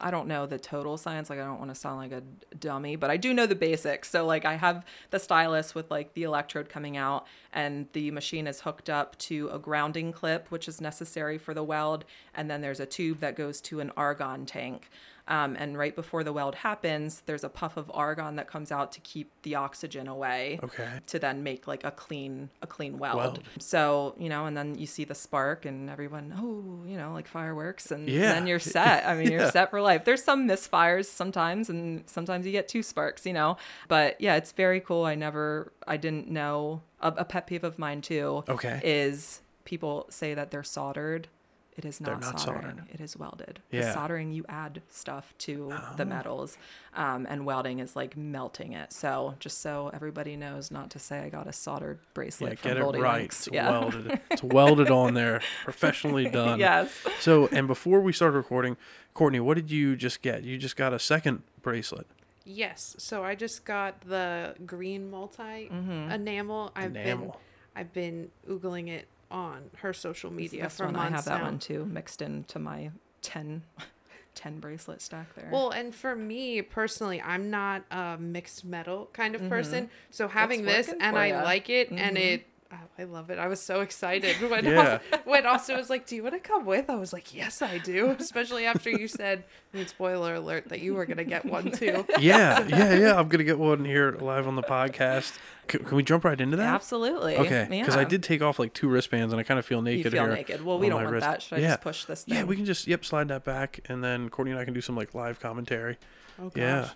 [0.01, 1.31] I don't know the total science.
[1.31, 2.23] Like I don't want to sound like a
[2.57, 4.11] dummy, but I do know the basics.
[4.11, 8.49] So like I have the stylus with like the electrode coming out and the machine
[8.49, 12.05] is hooked up to a grounding clip, which is necessary for the weld.
[12.35, 14.91] And then there's a tube that goes to an argon tank.
[15.27, 18.93] Um, and right before the weld happens, there's a puff of argon that comes out
[18.93, 20.61] to keep the oxygen away.
[20.63, 20.89] Okay.
[21.07, 23.17] To then make like a clean a clean weld.
[23.17, 23.41] Weld.
[23.59, 27.27] So you know, and then you see the spark, and everyone, oh, you know, like
[27.27, 28.35] fireworks, and Yeah.
[28.35, 29.07] then you're set.
[29.07, 29.41] I mean, Yeah.
[29.41, 30.05] you're set for life.
[30.05, 33.57] There's some misfires sometimes, and sometimes you get two sparks, you know.
[33.89, 35.05] But yeah, it's very cool.
[35.07, 36.83] I never, I didn't know.
[37.01, 38.45] A, a pet peeve of mine too.
[38.49, 38.81] Okay.
[38.85, 41.29] Is people say that they're soldered.
[41.77, 42.63] It is not, not soldering.
[42.77, 42.85] soldered.
[42.95, 43.59] It is welded.
[43.73, 43.81] Yeah.
[43.81, 43.85] Oh.
[43.87, 46.57] The soldering, you add stuff to the metals,
[46.95, 48.93] um, and welding is like melting it.
[48.93, 52.69] So just so everybody knows, not to say I got a soldered bracelet Yeah, from
[52.71, 53.19] get it Goldie right.
[53.23, 53.47] Links.
[53.49, 53.71] It's Yeah.
[53.71, 54.21] welded.
[54.31, 56.61] It's welded on there, professionally done.
[56.61, 56.93] yes.
[57.19, 58.77] So, and before we start recording,
[59.13, 60.45] Courtney, what did you just get?
[60.45, 62.07] You just got a second bracelet.
[62.45, 62.95] Yes.
[62.99, 66.71] So I just got the green multi enamel.
[66.77, 67.41] I've been Enamel.
[67.75, 71.45] I've been oogling it on her social media for one, months I have that now.
[71.45, 72.91] one too, mixed into my
[73.23, 73.63] 10,
[74.35, 75.49] 10 bracelet stack there.
[75.53, 79.91] Well, and for me personally, I'm not a mixed metal kind of person.
[80.11, 80.69] So having Mm-hmm.
[80.69, 81.31] This and I.
[81.31, 81.45] Mm-hmm.
[81.45, 83.39] like it and it oh, I love it.
[83.39, 84.99] I was so excited when Yeah.
[85.25, 87.79] when Austin was like, "Do you want to come with?" I was like, "Yes, I
[87.79, 91.71] do." Especially after you said, I mean, spoiler alert, that you were gonna get one
[91.71, 92.05] too.
[92.19, 93.19] Yeah, yeah, yeah.
[93.19, 95.37] I'm gonna get one here live on the podcast.
[95.71, 96.75] C- can we jump right into that?
[96.75, 97.37] Absolutely.
[97.39, 99.97] Okay, because I did take off like two wristbands, and I kind of feel You
[99.97, 100.35] naked feel here.
[100.35, 100.65] naked.
[100.65, 101.27] Well, we don't want wrist.
[101.27, 101.43] that.
[101.43, 101.69] Should I yeah.
[101.69, 102.35] just push this thing?
[102.35, 104.81] Yeah, we can just yep slide that back, and then Courtney and I can do
[104.81, 105.97] some like live commentary.
[106.39, 106.57] Oh gosh.
[106.57, 106.89] Yeah,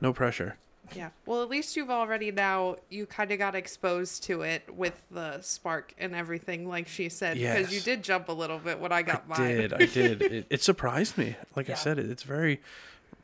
[0.00, 0.56] no pressure.
[0.94, 1.10] Yeah.
[1.26, 5.40] Well, at least you've already now you kind of got exposed to it with the
[5.40, 9.02] spark and everything, like she said, because you did jump a little bit when I
[9.02, 9.48] got I mine.
[9.56, 9.72] did.
[9.72, 10.22] I did.
[10.22, 11.36] It, it surprised me.
[11.56, 12.60] Like I said, it, it's very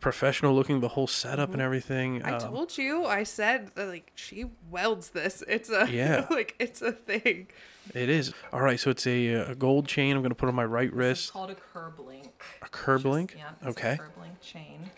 [0.00, 0.80] professional looking.
[0.80, 2.22] The whole setup and everything.
[2.22, 3.04] I um, told you.
[3.04, 5.44] I said like she welds this.
[5.46, 6.26] It's a Yeah.
[6.30, 7.48] like it's a thing.
[7.94, 8.32] It is.
[8.52, 8.78] All right.
[8.80, 10.14] So it's a, uh, a gold chain.
[10.14, 11.32] I'm going to put on my right It's wrist.
[11.32, 12.30] called a curb link.
[12.62, 13.34] A curb Just- link.
[13.36, 13.50] Yeah.
[13.60, 13.92] It's Okay.
[13.92, 14.90] A curb link chain.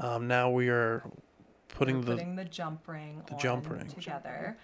[0.00, 1.02] Um, now we are
[1.68, 2.12] putting the.
[2.12, 3.86] putting the jump ring the jump ring.
[3.88, 4.56] together.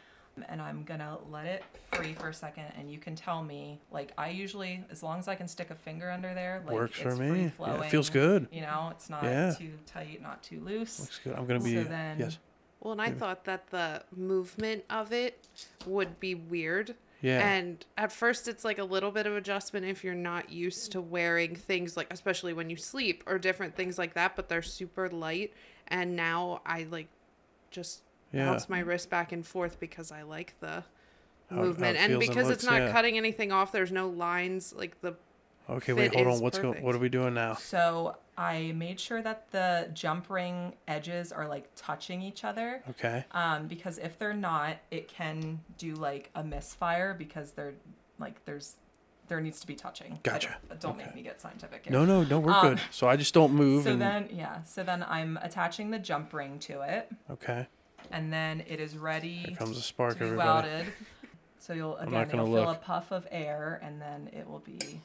[0.49, 1.63] And I'm gonna let it
[1.93, 3.81] free for a second, and you can tell me.
[3.93, 6.99] Like I usually, as long as I can stick a finger under there, like Works
[6.99, 7.53] for it's me.
[7.61, 8.49] Yeah, it feels good.
[8.51, 9.53] You know, it's not Yeah.
[9.55, 10.99] too tight, not too loose.
[10.99, 11.35] Looks good.
[11.35, 11.77] I'm going to be.
[11.77, 12.39] So then- yes.
[12.81, 15.47] Well, and I thought that the movement of it
[15.87, 16.97] would be weird.
[17.25, 17.49] Yeah.
[17.49, 21.01] And at first, it's like a little bit of adjustment if you're not used to
[21.01, 24.37] wearing things like, especially when you sleep or different things like that.
[24.37, 25.55] But they're super light,
[25.89, 27.09] and now I like
[27.71, 28.03] just
[28.33, 28.45] Yeah.
[28.51, 30.67] bounce my wrist back and forth because I like the
[31.49, 32.93] How- how movement, it and feels and because it's looks, not yeah.
[32.93, 33.73] cutting anything off.
[33.73, 35.15] There's no lines like the.
[35.71, 35.95] Okay.
[35.95, 36.15] Wait.
[36.15, 36.41] Hold on.
[36.41, 36.83] What's going?
[36.83, 37.55] What are we doing now?
[37.55, 42.83] So I made sure that the jump ring edges are like touching each other.
[42.91, 43.25] Okay.
[43.33, 47.75] Um, because if they're not, it can do like a misfire because they're
[48.19, 48.75] like there's
[49.29, 50.19] there needs to be touching.
[50.23, 50.55] Gotcha.
[50.69, 51.93] Don't, don't make me get scientific here.
[51.93, 52.39] No, no, no.
[52.39, 52.81] We're Um, good.
[52.91, 53.85] So I just don't move.
[53.85, 57.67] So and then yeah, so then I'm attaching the jump ring to it, okay.
[58.11, 60.69] and then it is ready Here comes a spark, to be everybody.
[60.69, 60.93] welded.
[61.61, 62.77] So you'll again not gonna it'll fill look.
[62.77, 65.01] a puff of air, and then it will be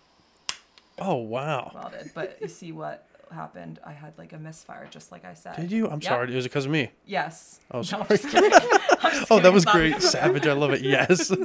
[0.97, 1.71] Oh wow.
[1.73, 2.11] welded.
[2.13, 3.79] But you see what happened?
[3.85, 5.55] I had like a misfire, just like I said.
[5.55, 5.85] Did you?
[5.87, 6.03] I'm Yep.
[6.03, 6.31] sorry.
[6.31, 6.91] It was it because of me?
[7.05, 7.59] Yes.
[7.71, 8.01] Oh, No, sorry.
[8.09, 8.35] I'm just.
[9.03, 10.01] I'm just Oh, that was great.
[10.01, 10.45] Savage.
[10.47, 10.81] I love it.
[10.81, 11.31] Yes.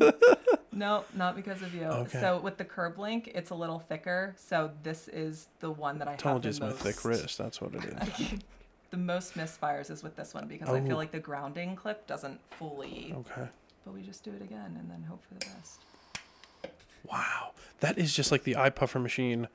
[0.76, 1.84] No, not because of you.
[1.84, 2.18] Okay.
[2.20, 4.34] So with the curb link, it's a little thicker.
[4.36, 7.38] So this is the one that I have Told you it's my thick wrist.
[7.38, 8.34] That's what it is.
[8.90, 10.84] the most misfires is with this one because I Oh.
[10.84, 13.14] feel like the grounding clip doesn't fully.
[13.18, 13.46] Okay.
[13.84, 15.80] But we just do it again and then hope for the best.
[17.08, 17.52] Wow.
[17.78, 19.46] That is just like the eye puffer machine.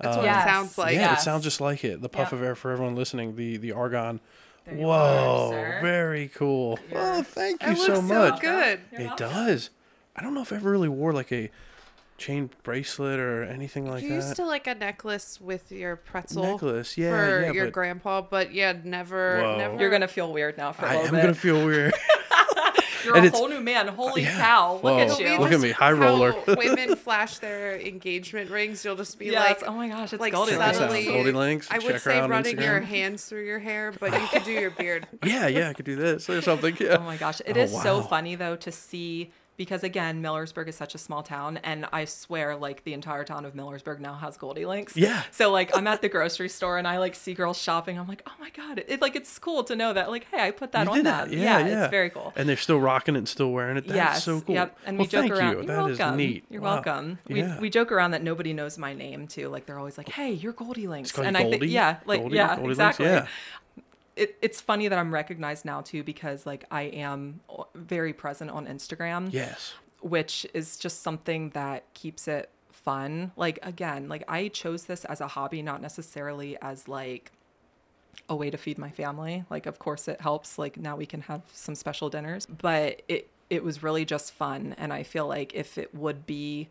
[0.00, 0.44] That's what um, Yes.
[0.44, 0.94] it sounds like.
[0.94, 1.20] yeah, Yes.
[1.20, 2.00] it sounds just like it.
[2.02, 2.38] The puff Yeah.
[2.38, 3.36] of air for everyone listening.
[3.36, 4.20] The the argon.
[4.66, 6.78] There Whoa, are, very cool.
[6.90, 8.40] You're- Oh, thank you It so looks so much.
[8.40, 8.80] good.
[8.92, 9.28] You're it welcome.
[9.28, 9.70] does.
[10.16, 11.50] I don't know if I ever really wore like a
[12.16, 14.14] chain bracelet or anything like you that.
[14.14, 17.72] You used to like a necklace with your pretzel Necklace, yeah, for yeah, your but-
[17.74, 19.58] grandpa, but yeah, never, Whoa.
[19.58, 19.78] never.
[19.80, 21.22] You're gonna feel weird now for a I little I am bit.
[21.22, 21.92] gonna feel weird.
[23.04, 23.88] You're and a it's- whole new man.
[23.88, 24.38] Holy yeah.
[24.38, 24.74] cow!
[24.74, 24.98] Look Whoa.
[24.98, 25.38] at you.
[25.38, 26.34] Look at me, high roller.
[26.46, 28.84] women flash their engagement rings.
[28.84, 29.60] You'll just be Yes.
[29.62, 30.90] like, oh my gosh, it's like Goldie Check this out.
[30.90, 34.12] Goldie Links, I would check say out on running your hands through your hair, but
[34.12, 35.06] you could do your beard.
[35.24, 36.76] yeah, yeah, I could do this or something.
[36.80, 36.96] Yeah.
[36.98, 37.40] Oh my gosh.
[37.46, 41.22] it Oh, is so funny though to see because again, Millersburg is such a small
[41.22, 44.96] town and I swear like the entire town of Millersburg now has Goldie Links.
[44.96, 45.22] Yeah.
[45.30, 47.98] So like I'm at the grocery store and I like see girls shopping.
[47.98, 48.82] I'm like, oh my God.
[48.86, 51.30] It, like it's cool to know that like, hey, I put that You on that.
[51.30, 51.36] that.
[51.36, 52.32] Yeah, yeah, It's very cool.
[52.36, 53.86] And they're still rocking it and still wearing it.
[53.86, 54.24] That's yes.
[54.24, 54.54] so cool.
[54.54, 54.78] Yep.
[54.86, 55.50] And well, we joke thank around.
[55.52, 55.56] you.
[55.58, 56.16] You're That is welcome.
[56.16, 56.44] neat.
[56.50, 56.74] You're Wow.
[56.74, 57.18] welcome.
[57.28, 57.54] Yeah.
[57.56, 59.48] We, we joke around that nobody knows my name too.
[59.48, 61.68] Like they're always like, "Hey, you're Goldie Links," and I think, Goldie?
[61.68, 62.36] yeah, like Goldie?
[62.36, 62.72] yeah, Goldie Links?
[62.78, 63.06] exactly.
[63.06, 63.26] Yeah.
[64.16, 67.40] It, it's funny that I'm recognized now too because like I am
[67.74, 69.74] very present on Instagram Yes.
[70.00, 73.32] which is just something that keeps it fun.
[73.36, 77.32] Like again, like I chose this as a hobby, not necessarily as like
[78.28, 79.44] a way to feed my family.
[79.50, 80.58] Like of course it helps.
[80.58, 84.74] Like now we can have some special dinners, but it it was really just fun
[84.78, 86.68] and I feel like if it would be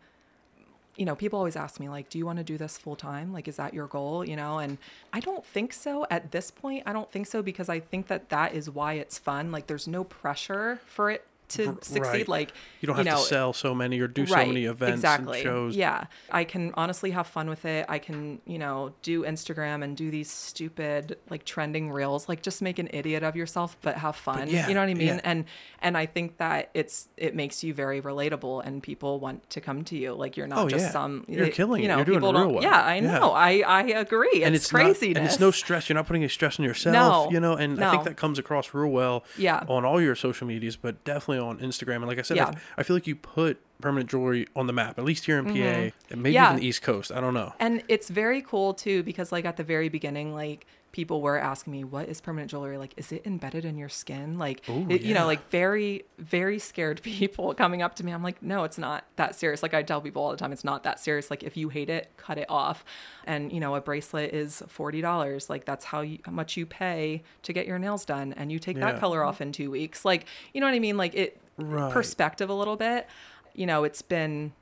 [0.96, 3.32] you know, people always ask me like, "Do you want to do this full time?
[3.32, 4.58] Like is that your goal?" you know?
[4.58, 4.78] And
[5.12, 6.84] I don't think so at this point.
[6.86, 9.50] I don't think so because I think that that is why it's fun.
[9.52, 12.28] Like there's no pressure for it to R- succeed right.
[12.28, 15.38] like You don't have know, to sell so many or do so many events exactly.
[15.40, 15.76] and shows.
[15.76, 16.04] Yeah.
[16.30, 17.86] I can honestly have fun with it.
[17.88, 22.62] I can, you know, do Instagram and do these stupid like trending reels, like just
[22.62, 24.48] make an idiot of yourself but have fun.
[24.48, 25.06] yeah, you know what I mean?
[25.08, 25.20] yeah.
[25.24, 25.44] And
[25.80, 29.84] and I think that it's it makes you very relatable and people want to come
[29.84, 30.14] to you.
[30.14, 30.90] Like you're not Oh, just yeah.
[30.90, 31.88] some You're they- killing you it.
[31.88, 32.62] know, You're doing people real don't well.
[32.62, 33.32] Yeah, I know.
[33.32, 34.28] I I agree.
[34.32, 35.14] It's, and it's craziness.
[35.14, 35.88] Not, and it's no stress.
[35.88, 36.94] You're not putting any stress on yourself.
[36.94, 39.24] No, You know, and I think that comes across real well.
[39.36, 39.64] Yeah.
[39.68, 41.96] On all your social medias, but definitely on Instagram.
[41.96, 42.48] And like I said, Yeah.
[42.48, 45.44] I, I feel like you put permanent jewelry on the map, at least here in
[45.46, 46.26] PA, and maybe Mm-hmm.
[46.34, 46.46] Yeah.
[46.50, 47.12] even the East Coast.
[47.12, 47.52] I don't know.
[47.60, 51.72] And it's very cool too because like at the very beginning, like people were asking
[51.72, 52.78] me, "What is permanent jewelry?
[52.78, 54.38] Like, is it embedded in your skin?
[54.38, 58.12] Like, Ooh, it- you know, like very, very scared people coming up to me.
[58.12, 59.60] I'm like, no, it's not that serious.
[59.60, 61.30] Like I tell people all the time, it's not that serious.
[61.30, 62.84] Like if you hate it, cut it off.
[63.24, 65.50] And you know, a bracelet is forty dollars.
[65.50, 68.60] Like that's how, you, how much you pay to get your nails done, and you
[68.60, 68.92] take Yeah.
[68.92, 70.04] that color off in two weeks.
[70.04, 70.96] Like, you know what I mean?
[70.96, 71.92] Like it Right.
[71.92, 73.08] perspective a little bit.
[73.54, 74.52] You know, it's been,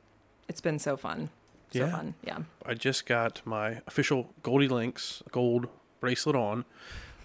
[0.48, 1.28] it's been so fun.
[1.72, 1.90] So Yeah.
[1.90, 2.14] fun.
[2.22, 2.38] Yeah.
[2.66, 5.68] I just got my official Goldie Links gold
[6.02, 6.64] bracelet on,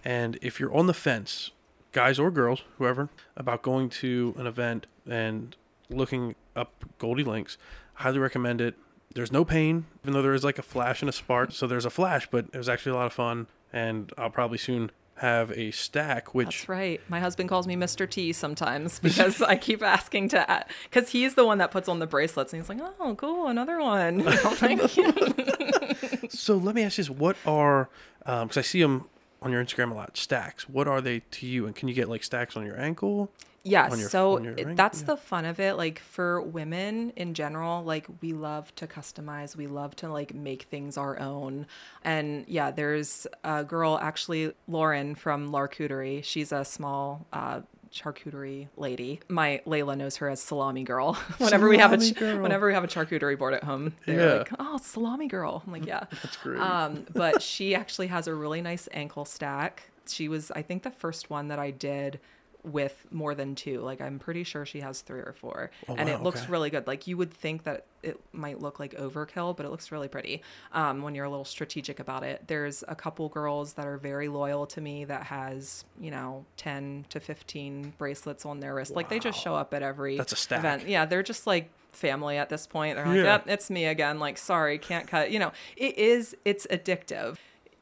[0.06, 1.52] And if you're on the fence,
[1.92, 5.56] guys or girls, whoever, about going to an event and
[5.90, 7.58] looking up Goldie Links,
[7.96, 8.76] highly recommend it.
[9.14, 11.52] There's no pain, even though there is like a flash and a spark.
[11.52, 13.48] So there's a flash, but it was actually a lot of fun.
[13.74, 17.02] And I'll probably soon have a stack, which That's right.
[17.10, 18.08] My husband calls me Mr.
[18.08, 22.06] T sometimes because I keep asking to, because he's the one that puts on the
[22.06, 24.24] bracelets, and he's like, "Oh, cool, another one."
[24.62, 24.80] Like,
[26.30, 27.90] So let me ask you this: What are?
[28.28, 29.06] Because I see them
[29.42, 30.18] on your Instagram a lot.
[30.18, 30.68] Stacks.
[30.70, 31.66] What are they to you?
[31.66, 33.32] And can you get like stacks on your ankle?
[33.64, 35.08] Yeah, your- so on your it- that's Yeah.
[35.08, 35.74] the fun of it.
[35.76, 39.56] Like for women in general, like we love to customize.
[39.58, 41.68] We love to like make things our own.
[42.04, 46.24] And yeah, there's a girl actually, Lauren from Larcuterie.
[46.24, 47.62] She's a small uh,
[47.92, 49.20] charcuterie lady.
[49.28, 51.14] My Layla knows her as Salami Girl.
[51.38, 52.42] whenever we have a Girl.
[52.42, 54.38] whenever we have a charcuterie board at home, they're Yeah.
[54.40, 56.60] like, "Oh, Salami Girl." I'm like, "Yeah." That's great.
[56.62, 59.90] Um, but she actually has a really nice ankle stack.
[60.08, 62.20] She was, I think, the first one that I did
[62.68, 63.82] with more than two.
[63.82, 65.72] Like, I'm pretty sure she has three or four.
[65.88, 66.52] and wow, it looks okay.
[66.52, 66.88] really good.
[66.88, 70.42] Like, you would think that it might look like overkill, but it looks really pretty
[70.72, 72.44] um, when you're a little strategic about it.
[72.48, 77.06] There's a couple girls that are very loyal to me that has, you know, 10
[77.10, 78.92] to 15 bracelets on their wrist.
[78.92, 80.60] Like, they just show up at every That's a stack.
[80.60, 80.88] event.
[80.88, 82.96] Yeah, they're just like family at this point.
[82.96, 83.24] They're like, Yeah.
[83.24, 84.20] yep, it's me again.
[84.20, 85.32] Like, sorry, can't cut.
[85.32, 87.38] You know, it is, it's addictive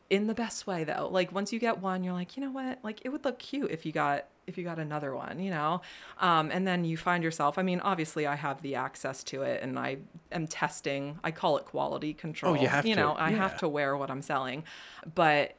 [0.10, 1.10] in the best way though.
[1.12, 2.80] Like once you get one, you're like, you know what?
[2.84, 5.82] Like it would look cute if you got if you got another one, you know?
[6.20, 9.64] Um, and then you find yourself, I mean, obviously I have the access to it
[9.64, 9.97] and I
[10.32, 12.56] am testing, I call it quality control.
[12.56, 13.01] Oh, you have You to.
[13.01, 14.64] know, I have to wear what I'm selling.
[15.16, 15.56] But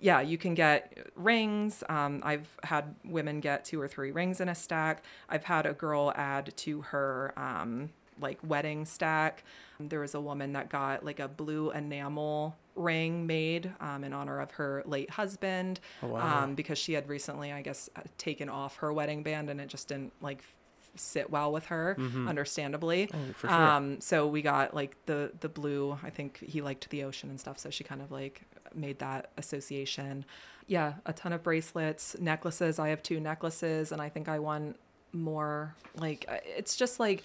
[0.00, 1.84] yeah, you can get rings.
[1.90, 5.04] Um, I've had women get two or three rings in a stack.
[5.28, 9.44] I've had a girl add to her um, like wedding stack.
[9.78, 14.40] There was a woman that got like a blue enamel ring made um, in honor
[14.40, 16.44] of her late husband Oh, wow.
[16.44, 19.68] um, because she had recently, I guess, uh, taken off her wedding band and it
[19.68, 20.42] just didn't like
[20.94, 21.96] sit well with her,
[22.28, 23.06] understandably.
[23.06, 23.30] Mm-hmm.
[23.30, 23.56] Oh, for sure.
[23.56, 25.98] Um, so we got like the the blue.
[26.02, 28.42] I think he liked the ocean and stuff, so she kind of like
[28.74, 30.24] made that association.
[30.66, 32.78] Yeah, a ton of bracelets, necklaces.
[32.78, 34.76] I have two necklaces, and I think I want
[35.12, 35.74] more.
[35.96, 37.22] Like uh, it's just like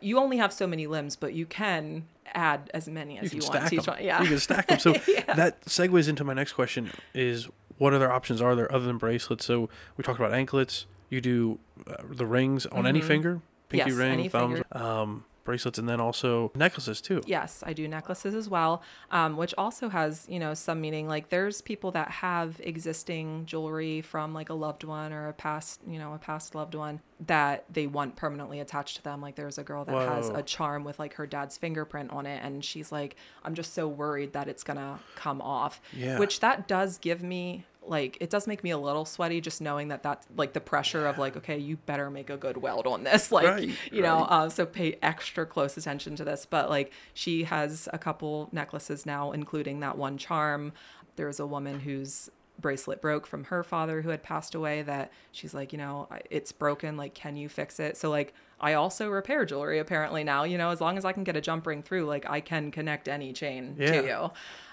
[0.00, 3.42] you only have so many limbs, but you can add as many as you you,
[3.42, 3.96] want stack to each them.
[4.00, 4.22] Yeah.
[4.22, 4.78] You can stack them.
[4.78, 4.92] So
[5.34, 9.44] that segues into my next question: Is what other options are there other than bracelets?
[9.44, 10.86] So we talked about anklets.
[11.08, 14.00] You do uh, the rings on any finger, pinky Mm-hmm.
[14.00, 17.22] Yes, ring, thumbs, um, bracelets, and then also necklaces too.
[17.26, 21.08] Yes, I do necklaces as well, um, which also has you know some meaning.
[21.08, 25.80] Like there's people that have existing jewelry from like a loved one or a past
[25.86, 29.20] you know a past loved one that they want permanently attached to them.
[29.20, 32.40] Like there's a girl that has a charm with like her dad's fingerprint on it,
[32.42, 35.80] and she's like, I'm just so worried that it's gonna come off.
[35.92, 36.18] Yeah.
[36.18, 39.88] Which that does give me like it does make me a little sweaty just knowing
[39.88, 43.04] that that's like the pressure of like okay you better make a good weld on
[43.04, 46.46] this like Right, you know uh, so pay extra close attention to this.
[46.48, 50.72] But like she has a couple necklaces now including that one charm.
[51.16, 55.54] There's a woman whose bracelet broke from her father who had passed away that she's
[55.54, 57.96] like you know it's broken like can you fix it?
[57.96, 61.24] So like i also repair jewelry apparently now you know as long as i can
[61.24, 63.92] get a jump ring through like i can connect any chain Yeah.
[64.02, 64.30] to you.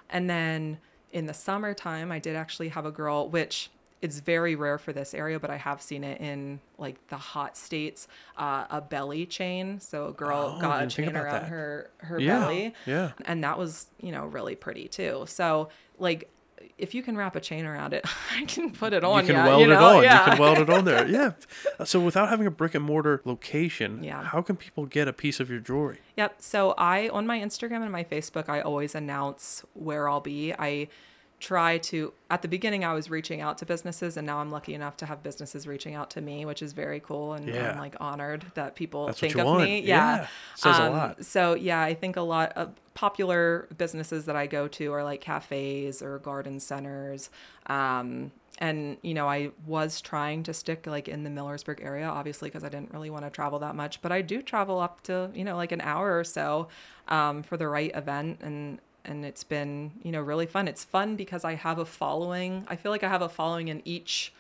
[0.10, 0.80] And then
[1.12, 5.16] in the summertime i did actually have a girl which it's very rare for this
[5.16, 8.08] area, but I have seen it in like the hot states.
[8.38, 11.46] Uh, a belly chain, so a girl Oh, got a chain around that.
[11.46, 13.14] her her Yeah, belly, yeah.
[13.26, 15.24] and that was you know really pretty too.
[15.28, 16.30] So like,
[16.78, 18.06] if you can wrap a chain around it,
[18.36, 19.22] I can put it on.
[19.22, 19.74] you can yeah, weld you know?
[19.74, 20.04] it on.
[20.04, 20.26] Yeah.
[20.26, 21.08] You can weld it on there.
[21.18, 21.32] Yeah.
[21.86, 24.24] So without having a brick and mortar location, Yeah.
[24.24, 26.00] how can people get a piece of your jewelry?
[26.18, 26.36] Yep.
[26.42, 30.54] So I on my Instagram and my Facebook, I always announce where I'll be.
[30.54, 30.88] I
[31.40, 34.74] try to at the beginning I was reaching out to businesses and now I'm lucky
[34.74, 37.72] enough to have businesses reaching out to me, which is very cool and Yeah.
[37.74, 39.64] I'm like honored that people That's think of want.
[39.64, 39.82] me.
[39.82, 40.16] Yeah.
[40.18, 40.22] Yeah.
[40.22, 41.26] Um, Says a lot.
[41.26, 45.22] So yeah, I think a lot of popular businesses that I go to are like
[45.22, 47.30] cafes or garden centers.
[47.68, 52.50] Um, and you know, I was trying to stick like in the Millersburg area, obviously,
[52.50, 54.02] because I didn't really want to travel that much.
[54.02, 56.68] But I do travel up to you know like an hour or so
[57.08, 60.68] um, for the right event, and and it's been you know really fun.
[60.68, 62.66] It's fun because I have a following.
[62.68, 64.34] I feel like I have a following in each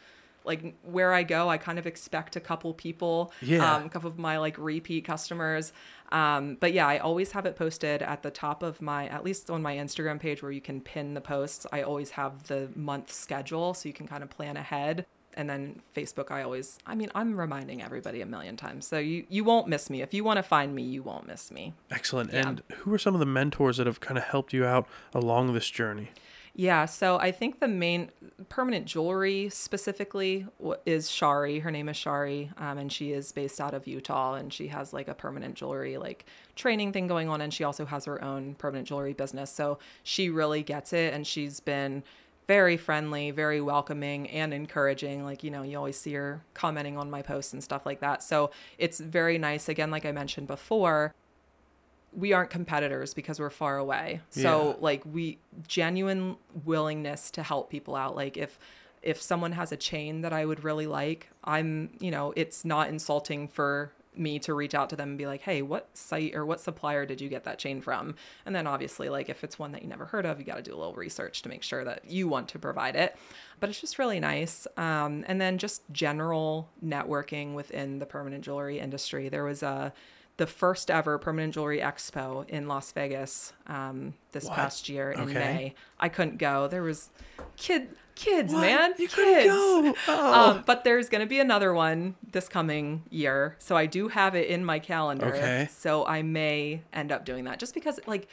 [0.45, 3.75] like where I go, I kind of expect a couple people, Yeah.
[3.75, 5.73] um, a couple of my like repeat customers.
[6.09, 9.49] Um, but yeah, I always have it posted at the top of my, at least
[9.49, 11.67] on my Instagram page where you can pin the posts.
[11.73, 15.05] I always have the month schedule so you can kind of plan ahead.
[15.37, 18.87] And then Facebook, I always, I mean, I'm reminding everybody a million times.
[18.87, 20.01] So you, you won't miss me.
[20.01, 21.73] If you want to find me, you won't miss me.
[21.91, 22.33] Excellent.
[22.33, 25.53] And who are some of the mentors that have kind of helped you out along
[25.53, 26.09] this journey?
[26.59, 28.09] Yeah, so I think the main
[28.49, 30.47] permanent jewelry specifically
[30.87, 31.59] is Shari.
[31.59, 34.91] Her name is Shari, um, and she is based out of Utah, and she has
[34.91, 36.25] like a permanent jewelry like
[36.55, 39.51] training thing going on, and she also has her own permanent jewelry business.
[39.51, 42.03] So she really gets it, and she's been
[42.47, 45.23] very friendly, very welcoming, and encouraging.
[45.25, 48.23] Like you know, you always see her commenting on my posts and stuff like that.
[48.23, 49.69] So it's very nice.
[49.69, 51.13] Again, like I mentioned before,
[52.13, 54.21] we aren't competitors because we're far away.
[54.29, 54.75] So Yeah.
[54.79, 58.15] like we genuine willingness to help people out.
[58.15, 58.57] Like if
[59.03, 62.89] if someone has a chain that I would really like, I'm, you know, it's not
[62.89, 66.45] insulting for me to reach out to them and be like, "Hey, what site or
[66.45, 68.15] what supplier did you get that chain from?"
[68.45, 70.61] And then obviously like if it's one that you never heard of, you got to
[70.61, 73.15] do a little research to make sure that you want to provide it.
[73.59, 74.67] But it's just really nice.
[74.77, 79.29] Um, and then just general networking within the permanent jewelry industry.
[79.29, 79.93] There was a
[80.37, 84.53] the first ever permanent jewelry expo in Las Vegas um, this What?
[84.53, 85.33] past year in Okay.
[85.33, 85.75] May.
[85.99, 86.67] I couldn't go.
[86.67, 87.09] There was
[87.55, 88.61] kid kids, What?
[88.61, 89.13] man, You kids.
[89.15, 89.93] couldn't go?
[90.07, 90.51] Oh.
[90.51, 94.35] Um, but there's going to be another one this coming year, so I do have
[94.35, 95.27] it in my calendar.
[95.35, 95.69] Okay.
[95.71, 98.27] So I may end up doing that, just because like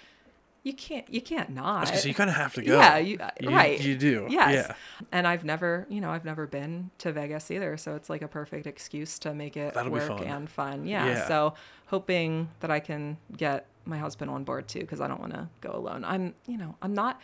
[0.62, 1.88] you can't you can't not.
[1.88, 2.78] So you kind of have to go.
[2.78, 3.78] Yeah, you, uh, You- right.
[3.80, 4.26] You do.
[4.30, 4.68] Yes.
[4.68, 4.74] Yeah.
[5.12, 8.28] And I've never, you know, I've never been to Vegas either, so it's like a
[8.28, 10.22] perfect excuse to make it That'll work fun.
[10.24, 10.86] and fun.
[10.86, 11.06] Yeah.
[11.06, 11.28] Yeah.
[11.28, 11.54] So
[11.88, 15.48] hoping that I can get my husband on board too, because I don't want to
[15.60, 16.02] go alone.
[16.06, 17.20] I'm, you know, I'm not.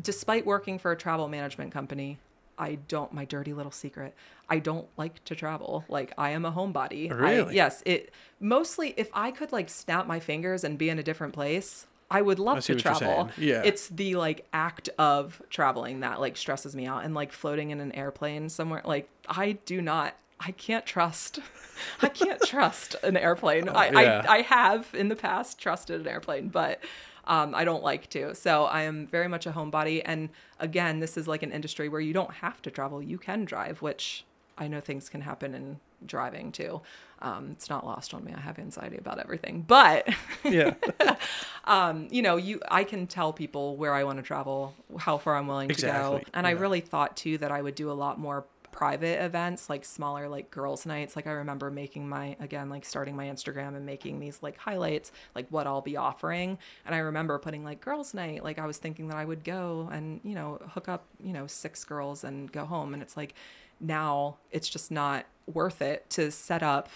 [0.00, 2.18] Despite working for a travel management company,
[2.58, 3.12] I don't.
[3.12, 4.14] My dirty little secret.
[4.48, 5.84] I don't like to travel.
[5.88, 7.10] Like I am a homebody.
[7.10, 7.54] I, Really?
[7.56, 7.82] yes.
[7.86, 8.94] It mostly.
[8.96, 11.86] If I could like snap my fingers and be in a different place.
[12.10, 13.30] I would love to travel.
[13.38, 13.62] Yeah.
[13.64, 17.80] It's the like act of traveling that like stresses me out and like floating in
[17.80, 21.38] an airplane somewhere like I do not I can't trust
[22.02, 23.66] I can't trust an airplane.
[23.70, 24.22] I, yeah.
[24.28, 26.80] I I have in the past trusted an airplane, but
[27.24, 28.34] um, I don't like to.
[28.34, 30.02] So I am very much a homebody.
[30.04, 33.02] And again, this is like an industry where you don't have to travel.
[33.02, 34.24] You can drive, which
[34.58, 36.80] I know things can happen in driving too.
[37.20, 38.32] Um, it's not lost on me.
[38.36, 40.08] I have anxiety about everything, but
[40.44, 40.74] Yeah.
[41.64, 45.36] um, you know, you I can tell people where I want to travel, how far
[45.36, 45.88] I'm willing to go.
[45.88, 49.70] Exactly, And I really thought too that I would do a lot more private events,
[49.70, 51.14] like smaller like girls nights.
[51.14, 55.12] Like I remember making my again like starting my Instagram and making these like highlights
[55.34, 56.58] like what I'll be offering.
[56.84, 59.88] And I remember putting like girls night, like I was thinking that I would go
[59.92, 63.34] and, you know, hook up, you know, six girls and go home and it's like
[63.80, 66.88] now it's just not worth it to set up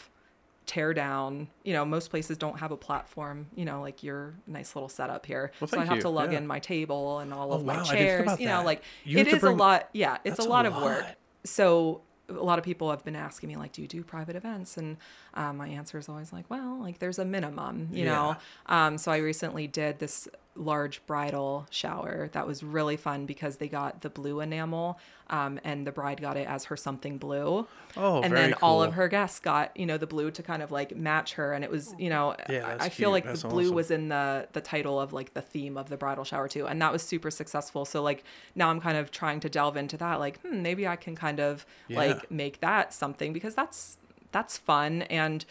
[0.66, 1.46] tear down.
[1.62, 5.24] You know, most places don't have a platform, you know, like your nice little setup
[5.26, 5.52] here.
[5.60, 6.02] Well, so I have you.
[6.02, 6.38] to lug Yeah.
[6.38, 8.40] in my table and all Oh, of my wow, I didn't think chairs.
[8.40, 9.88] You know, like You it is a lot.
[9.92, 11.04] Yeah, it's That's a a lot of work.
[11.46, 14.76] So a lot of people have been asking me like, do you do private events?
[14.76, 14.96] And
[15.34, 18.36] um, my answer is always like, well, like there's a minimum, you know.
[18.66, 20.26] Um, so I recently did this
[20.56, 22.28] large bridal shower.
[22.32, 24.98] That was really fun because they got the blue enamel
[25.28, 27.66] um, and the bride got it as her something blue.
[27.96, 30.70] Oh, and then all of her guests got you know the blue to kind of
[30.70, 33.48] like match her and it was you know Yeah, I- i feel like That's the
[33.48, 33.74] blue awesome.
[33.74, 36.80] was in the the title of like the theme of the bridal shower too and
[36.82, 37.84] that was super successful.
[37.84, 40.96] So like now i'm kind of trying to delve into that like hmm, maybe i
[40.96, 41.98] can kind of Yeah.
[41.98, 43.98] like make that something because that's
[44.32, 45.02] that's fun.
[45.02, 45.44] And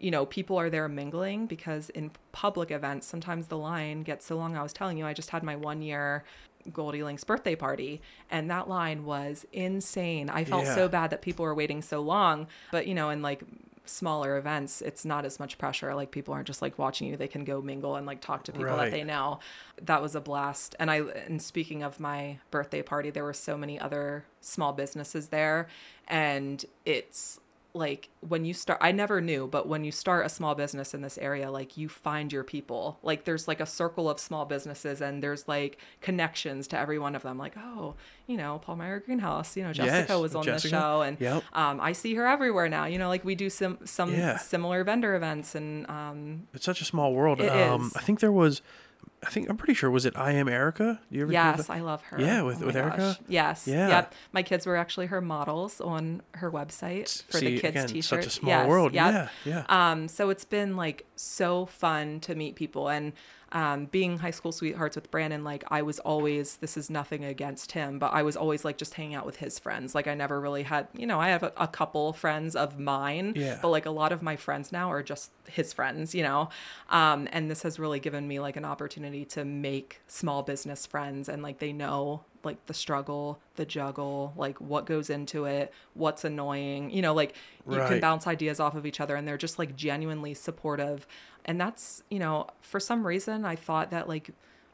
[0.00, 4.36] you know people are there mingling because in public events sometimes the line gets so
[4.36, 4.56] long.
[4.56, 6.24] I was telling you i just had my one year
[6.72, 10.28] goldie link's birthday party and that line was insane.
[10.28, 10.74] I felt Yeah.
[10.74, 13.42] so bad that people were waiting so long but you know in like
[13.86, 15.94] smaller events it's not as much pressure.
[15.94, 17.16] Like people aren't just like watching you.
[17.16, 18.84] They can go mingle and like talk to people Right.
[18.84, 19.40] that they know.
[19.82, 20.76] That was a blast.
[20.78, 25.28] And i and speaking of my birthday party there were so many other small businesses
[25.28, 25.66] there
[26.08, 27.40] and it's
[27.72, 31.02] like when you start i never knew but when you start a small business in
[31.02, 35.00] this area like you find your people like there's like a circle of small businesses
[35.00, 37.94] and there's like connections to every one of them like oh
[38.26, 40.74] you know paul meyer greenhouse you know jessica Yes, was on Jessica.
[40.74, 41.44] the show and Yep.
[41.52, 44.36] um, i see her everywhere now you know like we do some some Yeah.
[44.38, 47.40] similar vendor events and um, It's such a small world.
[47.40, 47.96] Um, is.
[47.96, 48.62] I think there was,
[49.22, 50.98] I think I'm pretty sure was it I am Erica?
[51.12, 51.32] Do you ever?
[51.32, 51.68] Yes.
[51.68, 52.18] I love her.
[52.20, 52.96] Yeah, with- Oh with Erica?
[52.96, 53.18] gosh.
[53.28, 53.66] Yes.
[53.68, 53.88] Yeah.
[53.88, 54.14] Yep.
[54.32, 58.24] My kids were actually her models on her website for See, the kids again, t-shirt.
[58.24, 58.94] such a small Yes, world.
[58.94, 59.30] yep.
[59.44, 59.90] Yeah, yeah.
[59.90, 63.12] Um, so it's been like so fun to meet people and
[63.52, 67.72] um, being high school sweethearts with Brandon, like I was always, this is nothing against
[67.72, 69.94] him, but I was always like just hanging out with his friends.
[69.94, 73.32] Like I never really had, you know, I have a, a couple friends of mine,
[73.36, 73.58] Yeah.
[73.60, 76.48] but like a lot of my friends now are just his friends, you know?
[76.90, 81.28] Um, and this has really given me like an opportunity to make small business friends
[81.28, 86.24] and like they know like the struggle, the juggle, like what goes into it, what's
[86.24, 87.34] annoying, you know, like
[87.68, 91.06] you can bounce ideas off of each other and they're just like genuinely supportive.
[91.44, 94.30] And that's, you know, for some reason I thought that like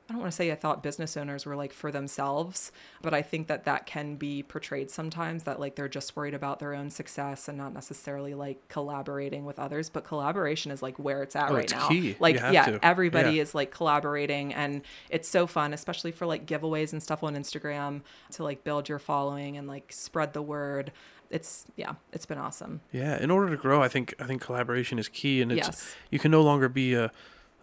[0.08, 2.70] I don't want to say I thought business owners were like for themselves,
[3.02, 6.60] but I think that that can be portrayed sometimes that like they're just worried about
[6.60, 9.90] their own success and not necessarily like collaborating with others.
[9.90, 11.88] But collaboration is like where it's at Oh, right it's now.
[11.88, 12.14] key.
[12.20, 12.84] Like, yeah, to.
[12.84, 13.42] everybody Yeah.
[13.42, 18.02] is like collaborating and it's so fun, especially for like giveaways and stuff on Instagram
[18.32, 20.92] to like build your following and like spread the word.
[21.30, 22.80] It's, yeah, it's been awesome.
[22.92, 25.96] Yeah, in order to grow, I think I think collaboration is key, and it's Yes.
[26.12, 27.10] you can no longer be a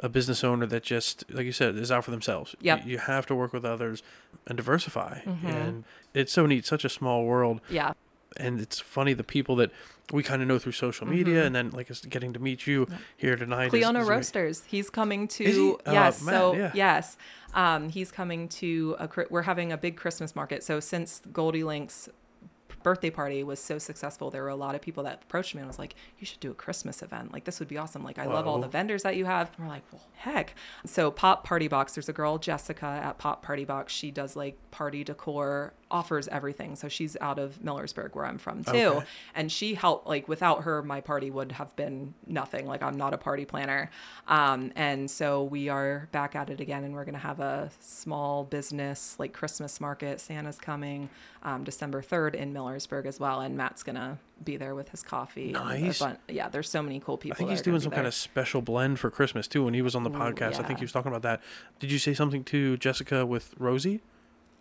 [0.04, 2.56] a business owner that just like you said is out for themselves.
[2.62, 2.86] Yep.
[2.86, 4.04] You, have to work with others
[4.46, 5.48] and diversify, Mm-hmm.
[5.48, 5.84] and
[6.14, 7.94] it's so neat, such a small world, Yeah.
[8.38, 9.72] and it's funny the people that
[10.12, 11.46] we kind of know through social media, Mm-hmm.
[11.48, 12.86] and then like getting to meet you
[13.18, 13.68] here tonight.
[13.68, 14.08] is- Cleona is amazing.
[14.10, 14.64] Roasters.
[14.68, 15.72] He's coming to Is he?
[15.86, 16.22] Uh, yes.
[16.22, 16.72] Matt, so yeah.
[16.76, 17.18] yes,
[17.54, 19.10] um, he's coming to a.
[19.30, 20.64] We're having a big Christmas market.
[20.64, 22.10] So since Goldie Link's
[22.84, 25.68] birthday party was so successful, there were a lot of people that approached me and
[25.68, 27.32] was like, "You should do a Christmas event.
[27.34, 28.04] Like this would be awesome.
[28.04, 30.56] Like I love all the vendors that you have." And we're like, "Well, heck."
[30.86, 31.96] So Pop Party Box.
[31.96, 33.94] There's a girl Jessica at Pop Party Box.
[33.94, 36.76] She does like party decor, offers everything.
[36.76, 39.06] So she's out of Millersburg, where I'm from too Okay.
[39.36, 43.14] and she helped like without her my party would have been nothing like i'm not
[43.14, 43.90] a party planner
[44.28, 47.70] um, and so we are back at it again and we're going to have a
[47.80, 51.10] small business like christmas market santa's coming
[51.44, 55.04] um, december 3rd in millersburg as well and matt's going to be there with his
[55.04, 56.00] coffee Nice.
[56.00, 58.62] bun- yeah there's so many cool people I think he's doing some kind of special
[58.62, 59.64] blend for Christmas too.
[59.64, 61.42] When he was on the podcast, I think he was talking about that.
[61.80, 64.02] Did you say something to Jessica with Rosie?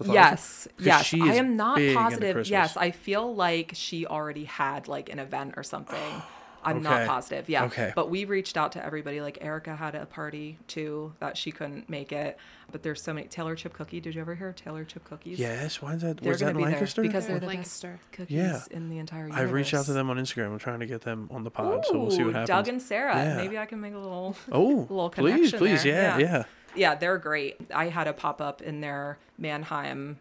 [0.03, 0.15] With Rosie?
[0.15, 1.05] Yes, 'Cause yes.
[1.07, 2.47] she I am not positive.
[2.47, 5.99] Yes, I feel like she already had like an event or something.
[6.65, 7.49] I'm not positive.
[7.49, 7.65] Yeah.
[7.65, 7.93] Okay.
[7.97, 9.21] But we reached out to everybody.
[9.21, 12.39] Like Erica had a party too that she couldn't make it.
[12.71, 13.99] But there's so many Taylor Chip Cookie.
[14.01, 15.41] Did you ever hear of Taylor Chip Cookies?
[15.41, 15.83] Yes.
[15.83, 16.19] Why is that?
[16.19, 17.03] They're was that gonna in be there Lancaster?
[17.03, 17.99] because They're they're the Lancaster.
[18.01, 18.61] best cookies Yeah.
[18.71, 19.41] in the entire universe.
[19.43, 20.53] I've reached out to them on Instagram.
[20.53, 22.47] I'm trying to get them on the pod, so we'll see what happens.
[22.49, 23.17] Doug and Sarah.
[23.17, 23.37] Yeah.
[23.39, 25.93] Maybe I can make a little Oh, little please, connection please, there.
[25.95, 26.33] yeah, Yeah.
[26.39, 26.45] yeah.
[26.75, 27.57] Yeah, they're great.
[27.75, 30.19] I had a pop up in their Manheim,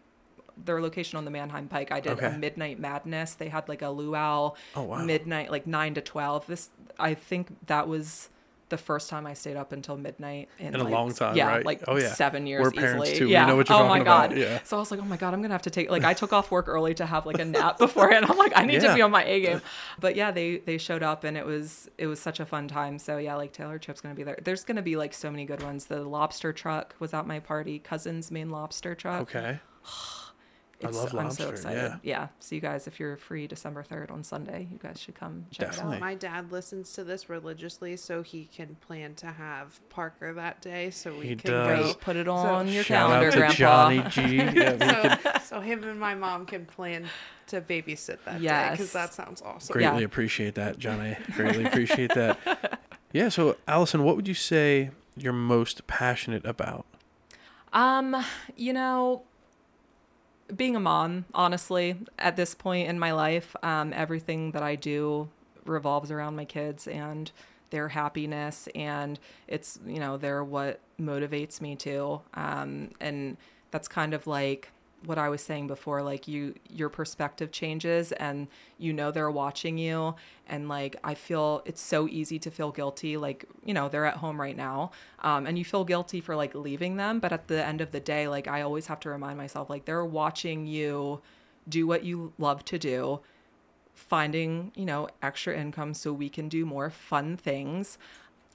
[0.56, 1.90] their location on the Manheim Pike.
[1.92, 2.26] I did Okay.
[2.26, 3.34] a Midnight Madness.
[3.34, 4.98] They had like a luau Oh, wow.
[5.04, 6.46] midnight, like nine to twelve.
[6.46, 8.28] This I think that was
[8.72, 11.46] the first time I stayed up until midnight in, In a like, long time, Yeah,
[11.46, 11.64] right?
[11.64, 12.12] like Oh, yeah.
[12.14, 13.18] seven years We're parents, easily.
[13.18, 13.26] too.
[13.26, 13.46] We Yeah.
[13.46, 14.32] know what you're oh talking my god.
[14.32, 14.38] about.
[14.38, 14.60] Yeah.
[14.64, 16.32] So I was like, oh my god, I'm gonna have to take like I took
[16.32, 18.26] off work early to have like a nap beforehand.
[18.28, 18.88] I'm like, I need Yeah.
[18.88, 19.60] to be on my A game.
[20.00, 22.98] But yeah, they they showed up and it was it was such a fun time.
[22.98, 24.38] So yeah, like Taylor Chip's gonna be there.
[24.42, 25.86] There's gonna be like so many good ones.
[25.86, 27.78] The lobster truck was at my party.
[27.78, 29.22] Cousins Maine lobster truck.
[29.22, 29.60] Okay.
[30.84, 32.00] I It's- love I'm so excited.
[32.02, 32.28] yeah.
[32.40, 35.70] So you guys, if you're free December 3rd on Sunday, you guys should come check
[35.70, 35.92] Definitely.
[35.92, 36.00] it out.
[36.00, 40.90] My dad listens to this religiously, so he can plan to have Parker that day,
[40.90, 41.92] so we He can does.
[41.92, 41.98] go.
[42.00, 43.54] Put it on your Shout calendar, out to Grandpa.
[43.56, 44.36] Johnny G.
[44.60, 47.06] Yeah, So, so him and my mom can plan
[47.48, 49.72] to babysit that day because that sounds awesome.
[49.72, 50.04] greatly Yeah.
[50.06, 51.16] appreciate that, Johnny.
[51.34, 52.80] Greatly appreciate that.
[53.12, 53.28] Yeah.
[53.28, 56.86] So, Allison, what would you say you're most passionate about?
[57.74, 58.16] Um,
[58.56, 59.22] you know,
[60.56, 65.28] being a mom, honestly, at this point in my life, um, everything that I do
[65.64, 67.30] revolves around my kids and
[67.70, 73.38] their happiness and it's you know they're what motivates me to um and
[73.70, 74.70] that's kind of like
[75.04, 78.48] what I was saying before like you your perspective changes and
[78.78, 80.14] you know they're watching you.
[80.48, 84.16] And like I feel it's so easy to feel guilty like you know they're at
[84.16, 87.20] home right now um, and you feel guilty for like leaving them.
[87.20, 89.84] But at the end of the day like I always have to remind myself like
[89.84, 91.20] they're watching you
[91.68, 93.20] do what you love to do
[93.94, 97.98] finding you know extra income so we can do more fun things.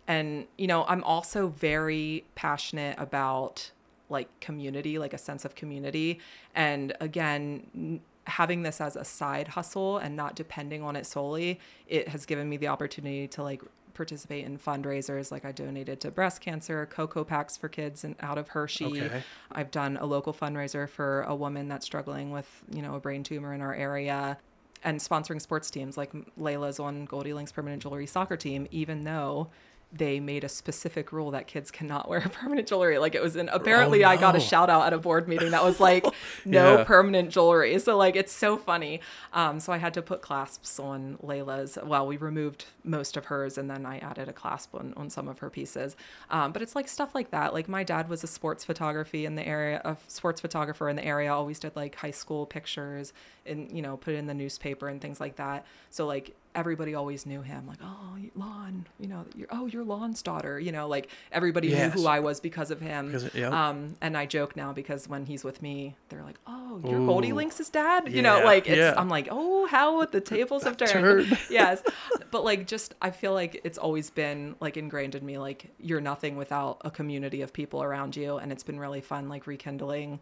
[0.08, 3.72] And you know i'm also very passionate about
[4.10, 6.20] like community like a sense of community.
[6.56, 12.10] And again having this as a side hustle and not depending on it solely it
[12.10, 13.62] has given me the opportunity to like
[13.94, 15.32] participate in fundraisers.
[15.32, 18.86] Like i donated to breast cancer cocoa packs for kids and out of hershey.
[18.86, 19.24] Okay.
[19.52, 23.24] i've done a local fundraiser for a woman that's struggling with you know a brain
[23.24, 24.38] tumor in our area.
[24.84, 29.50] And sponsoring sports teams like Layla's on Goldie Link's permanent jewelry soccer team, even though
[29.94, 32.98] they made a specific rule that kids cannot wear permanent jewelry.
[32.98, 35.64] Like it was in apparently I got a shout out at a board meeting that
[35.64, 36.06] was like
[36.46, 36.84] no Yeah.
[36.84, 37.80] permanent jewelry.
[37.80, 39.00] So like it's so funny.
[39.32, 41.78] Um, so I had to put clasps on Layla's.
[41.82, 45.30] Well, we removed most of hers and then I added a clasp on, on some
[45.30, 45.96] of her pieces.
[46.30, 47.54] Um, but it's like stuff like that.
[47.54, 51.06] Like my dad was a sports photography in the area, a sports photographer in the
[51.06, 51.34] area.
[51.34, 53.14] Always did like high school pictures
[53.46, 55.66] and you know put it in the newspaper and things like that.
[55.92, 57.68] So like everybody always knew him.
[57.68, 60.60] Like oh Lon, you know you're oh you're your Lon's daughter.
[60.60, 61.94] You know, like everybody Yes.
[61.96, 63.08] knew who I was because of him.
[63.12, 63.52] Because- yep.
[63.54, 67.30] Um, and I joke now because when he's with me, they're like, "Oh, you're Goldie
[67.30, 67.36] Ooh.
[67.36, 68.78] Links's dad." You know, like it's.
[68.78, 68.96] yeah.
[68.98, 71.38] I'm like, "Oh, how the tables have turned." Turned.
[71.52, 71.84] yes,
[72.32, 75.38] but like, just I feel like it's always been like ingrained in me.
[75.38, 79.30] Like you're nothing without a community of people around you, and it's been really fun,
[79.30, 80.20] like rekindling,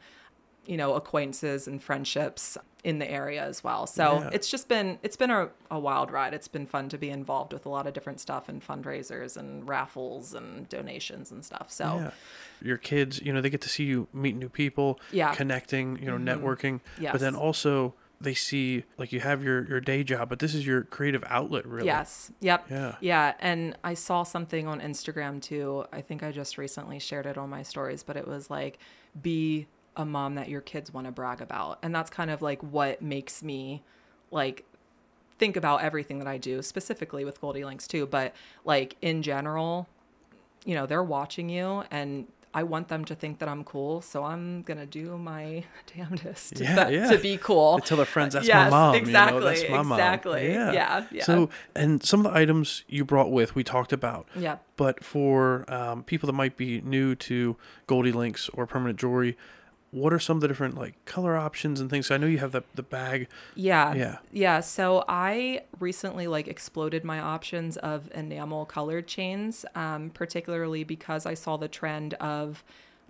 [0.66, 3.88] you know, acquaintances and friendships in the area as well.
[3.88, 4.30] So Yeah.
[4.32, 6.36] it's just been it's been a, a wild ride.
[6.36, 9.68] It's been fun to be involved with a lot of different stuff and fundraisers and
[9.68, 11.72] raffles and donations and stuff.
[11.72, 12.11] So Yeah.
[12.61, 15.34] Your kids, you know, they get to see you meet new people, Yeah.
[15.34, 16.45] connecting, you know, mm-hmm.
[16.45, 16.80] networking.
[17.11, 20.66] But then also they see like you have your your day job, but this is
[20.66, 21.88] your creative outlet really.
[21.88, 22.32] Yes.
[22.39, 22.68] Yep.
[22.70, 22.95] Yeah.
[23.01, 23.34] Yeah.
[23.39, 25.86] And I saw something on Instagram too.
[25.91, 28.78] I think I just recently shared it on my stories, but it was like,
[29.22, 31.79] be a mom that your kids want to brag about.
[31.83, 33.83] And that's kind of like what makes me
[34.31, 34.65] like
[35.37, 38.05] think about everything that I do, specifically with Goldie Links too.
[38.05, 38.33] But
[38.63, 39.87] like in general,
[40.65, 44.23] you know, they're watching you and I want them to think that I'm cool, so
[44.23, 47.11] I'm gonna do my damnedest Yeah, to, yeah.
[47.11, 47.79] to be cool.
[47.79, 48.95] Tell their friends that's Yes, my mom.
[48.95, 49.35] Exactly.
[49.35, 49.91] You know, that's my mom.
[49.91, 50.51] exactly.
[50.53, 51.05] Yeah.
[51.11, 51.23] Yeah.
[51.25, 54.25] So, and some of the items you brought with, we talked about.
[54.37, 54.59] yeah.
[54.77, 59.37] But for um, people that might be new to Goldie Links or permanent jewelry,
[59.95, 62.07] what are some of the different like color options and things?
[62.07, 63.29] So I know you have the the bag.
[63.55, 63.93] Yeah.
[63.95, 64.17] Yeah.
[64.31, 64.59] Yeah.
[64.59, 71.33] So I recently like exploded my options of enamel colored chains, um, particularly because I
[71.33, 72.63] saw the trend of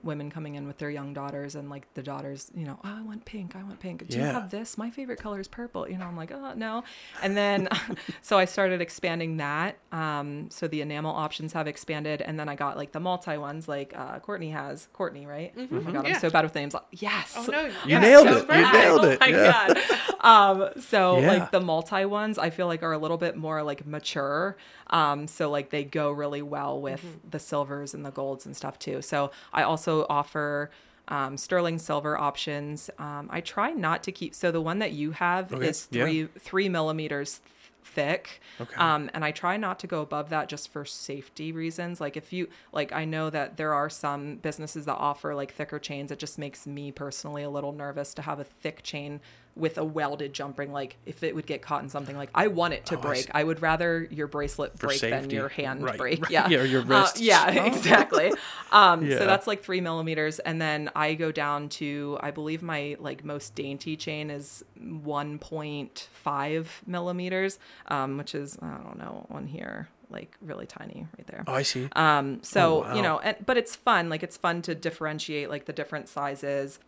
[0.06, 3.01] women coming in with their young daughters and like the daughters, you know, oh, I
[3.01, 4.08] want pink, I want pink.
[4.08, 4.78] Do you have this?
[4.78, 5.89] My favorite color is purple.
[5.89, 6.84] You know, I'm like, oh no.
[7.24, 7.68] And then
[8.22, 9.78] so I started expanding that.
[9.91, 13.68] Um, so the enamel options have expanded, and then I got like the multi ones,
[13.68, 14.88] like uh, Courtney has.
[14.93, 15.53] Courtney, right?
[15.58, 16.14] Oh my god, Yeah.
[16.16, 16.76] I'm so bad with names.
[16.91, 17.34] Yes.
[17.36, 18.45] Oh no, You nailed it.
[18.49, 19.18] You nailed it.
[19.22, 19.68] Oh my Yeah.
[19.68, 19.78] god.
[20.26, 21.28] Um, so Yeah.
[21.34, 24.58] like the multi ones, I feel like are a little bit more like mature.
[24.89, 28.80] Um, so like they go really well with the silvers and the golds and stuff
[28.80, 29.03] too.
[29.03, 30.69] So I also offer
[31.07, 32.89] um, sterling silver options.
[32.97, 34.33] Um, I try not to keep.
[34.33, 35.67] So the one that you have Okay.
[35.67, 36.03] is Yeah.
[36.03, 37.41] three three millimeters
[37.83, 38.75] thick Okay.
[38.77, 42.33] um and i try not to go above that just for safety reasons like if
[42.33, 46.17] you like i know that there are some businesses that offer like thicker chains it
[46.17, 49.21] just makes me personally a little nervous to have a thick chain
[49.58, 52.47] with a welded jump ring like if it would get caught in something like i
[52.47, 53.32] want it to Oh, break see.
[53.34, 56.32] I, would rather your bracelet break than your hand Right, break right.
[56.32, 57.66] yeah Yeah, or your Uh, yeah Oh.
[57.68, 58.34] exactly
[58.74, 59.18] um Yeah.
[59.20, 63.24] so that's like three millimeters and then i go down to i believe my like
[63.24, 70.36] most dainty chain is 1.5 millimeters um which is i don't know on here like
[70.41, 71.89] really tiny right there Oh, I see.
[71.95, 72.95] um so Oh, wow.
[72.95, 76.80] you know and, but it's fun like it's fun to differentiate like the different sizes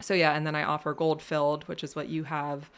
[0.00, 2.70] so yeah and then i offer gold filled which is what you have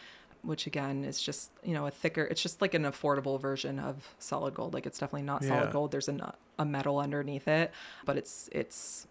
[0.42, 4.14] which again is just you know a thicker it's just like an affordable version of
[4.18, 5.48] solid gold like it's definitely not Yeah.
[5.50, 7.70] solid gold there's a, a metal underneath it
[8.04, 9.06] but it's it's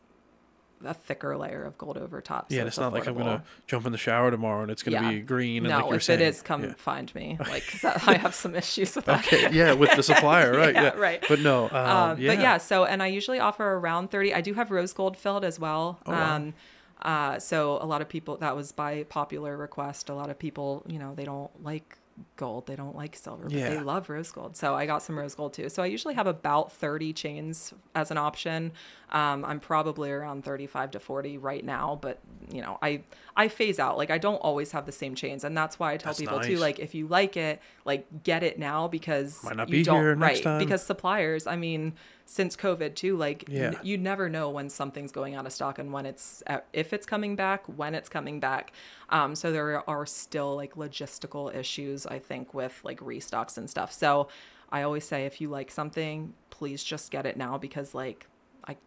[0.84, 3.86] a thicker layer of gold over top yeah, and it's not like I'm gonna jump
[3.86, 5.12] in the shower tomorrow and it's gonna Yeah.
[5.12, 5.58] be green.
[5.64, 6.22] And no like you're if saying.
[6.22, 6.74] it is come Yeah.
[6.74, 10.52] find me like that- i have some issues with that Okay, yeah, with the supplier,
[10.58, 10.74] right?
[10.74, 11.24] Yeah, yeah, right.
[11.30, 12.34] But no, um, Um, yeah.
[12.34, 14.34] But yeah, so and I usually offer around thirty.
[14.34, 16.00] I do have rose gold filled as well.
[16.08, 16.36] Oh, wow.
[16.38, 16.54] Um,
[17.02, 20.10] uh, so a lot of people that was by popular request.
[20.10, 21.98] A lot of people, you know, they don't like
[22.36, 24.56] gold, they don't like silver, but they love rose gold.
[24.56, 25.70] So I got some rose gold too.
[25.70, 28.74] So I usually have about thirty chains as an option.
[29.12, 32.20] Um, I'm probably around thirty-five to forty right now, but
[32.52, 33.02] you know, I
[33.36, 33.98] I phase out.
[33.98, 36.40] Like I don't always have the same chains, and that's why I tell That's people
[36.40, 36.58] too.
[36.58, 40.16] Like if you like it, like get it now because Might not be don't here
[40.16, 40.60] next right time.
[40.60, 41.94] because suppliers i mean
[42.38, 43.62] since covid too like Yeah.
[43.68, 46.94] n- you never know when something's going out of stock and when it's uh, if
[46.94, 48.72] it's coming back when it's coming back
[49.10, 53.92] um so there are still like logistical issues i think with like restocks and stuff
[53.92, 54.30] so
[54.72, 58.28] i always say if you like something please just get it now because like
[58.66, 58.78] i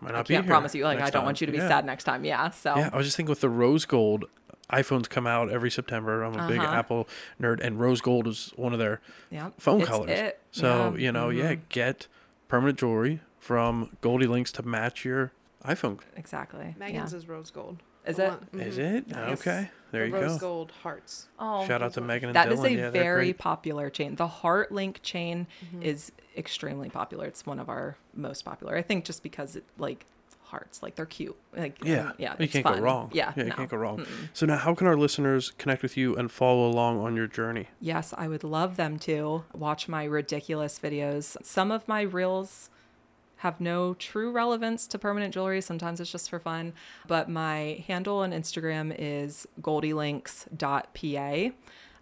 [0.00, 1.24] Might not be can't promise you like i don't time.
[1.26, 1.68] want you to be Yeah.
[1.68, 4.24] sad next time yeah so Yeah, I was just thinking with the rose gold,
[4.72, 6.22] iPhones come out every September.
[6.24, 6.74] I'm a big Uh-huh.
[6.74, 7.08] Apple
[7.40, 10.10] nerd, and rose gold is one of their yeah phone it's colors.
[10.10, 10.40] it.
[10.50, 10.74] So Yeah.
[10.88, 10.98] Mm-hmm.
[11.04, 12.08] you know, yeah, get
[12.48, 15.32] permanent jewelry from Goldie Links to match your
[15.64, 15.98] iPhone.
[16.16, 17.18] exactly Megan's yeah.
[17.18, 17.82] is rose gold.
[18.06, 18.30] Is The it?
[18.52, 19.40] one- Is it Yes.
[19.40, 19.70] okay?
[19.90, 20.28] There The you rose go.
[20.30, 21.26] Rose gold hearts.
[21.40, 22.52] oh Shout out to Megan and That Dylan.
[22.52, 24.14] is a yeah, very popular chain.
[24.14, 25.82] The Heart Link chain Mm-hmm.
[25.82, 27.26] is extremely popular.
[27.26, 28.76] It's one of our most popular.
[28.76, 30.06] I think just because it like
[30.46, 31.36] hearts, like they're cute.
[31.56, 32.82] Like Yeah, um, yeah, you it's can't go fun.
[32.82, 33.10] wrong.
[33.12, 33.56] Yeah, yeah, you no.
[33.56, 34.06] can't go wrong.
[34.32, 37.68] So now, how can our listeners connect with you and follow along on your journey?
[37.80, 41.36] Yes, I would love them to watch my ridiculous videos.
[41.44, 42.70] Some of my reels
[43.40, 45.60] have no true relevance to permanent jewelry.
[45.60, 46.72] Sometimes it's just for fun.
[47.06, 51.52] But my handle on Instagram is goldielinks.pa.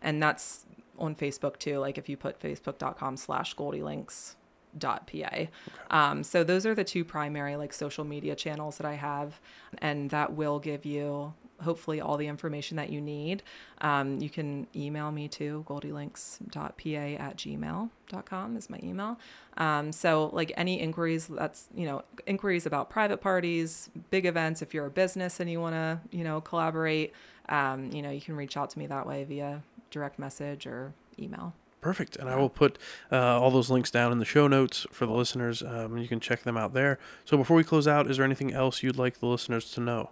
[0.02, 0.64] And that's
[0.98, 1.78] on Facebook too.
[1.78, 3.56] Like if you put facebook.com slash
[4.78, 5.48] goldielinks, gmail.pa.
[5.90, 9.40] Um, so those are the two primary like social media channels that I have,
[9.78, 13.42] and that will give you hopefully all the information that you need.
[13.80, 19.18] Um, you can email me too, goldielinks.pa at gmail.com is my email.
[19.56, 24.74] Um, so like any inquiries, that's, you know, inquiries about private parties, big events, if
[24.74, 27.12] you're a business and you want to, you know, collaborate,
[27.48, 30.92] um, you know, you can reach out to me that way via direct message or
[31.20, 31.54] email.
[31.84, 32.16] Perfect.
[32.16, 32.78] And I will put
[33.12, 35.62] uh, all those links down in the show notes for the listeners.
[35.62, 36.98] Um, you can check them out there.
[37.26, 40.08] So before we close out, is there anything else you'd like the listeners to know?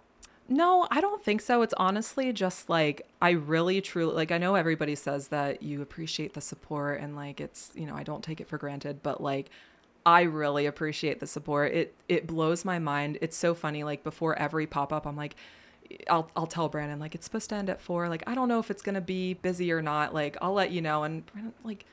[0.47, 1.63] No, I don't think so.
[1.63, 6.35] It's honestly just like I really truly like I know everybody says that you appreciate
[6.35, 9.49] the support and like it's, you know, I don't take it for granted, but like
[10.05, 11.73] I really appreciate the support.
[11.73, 13.17] It it blows my mind.
[13.19, 15.35] It's so funny like before every pop-up I'm like
[16.09, 18.09] I'll I'll tell Brandon like it's supposed to end at 4.
[18.09, 20.13] Like I don't know if it's going to be busy or not.
[20.13, 21.85] Like I'll let you know and Brandon like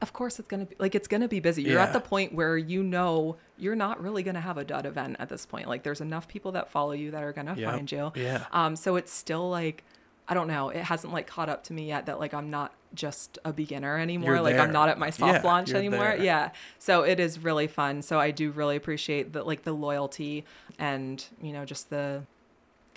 [0.00, 1.62] of course it's going to be like it's going to be busy.
[1.62, 1.84] You're Yeah.
[1.84, 5.16] at the point where you know you're not really going to have a dud event
[5.18, 5.66] at this point.
[5.68, 7.70] Like there's enough people that follow you that are going to Yep.
[7.72, 8.12] find you.
[8.14, 8.44] Yeah.
[8.52, 9.84] Um so it's still like
[10.30, 12.74] I don't know, it hasn't like caught up to me yet that like I'm not
[12.94, 14.32] just a beginner anymore.
[14.34, 14.62] You're like there.
[14.62, 16.00] I'm not at my soft Yeah, launch anymore.
[16.00, 16.22] there.
[16.22, 16.50] Yeah.
[16.78, 18.02] So it is really fun.
[18.02, 20.44] So I do really appreciate the like the loyalty
[20.78, 22.22] and, you know, just the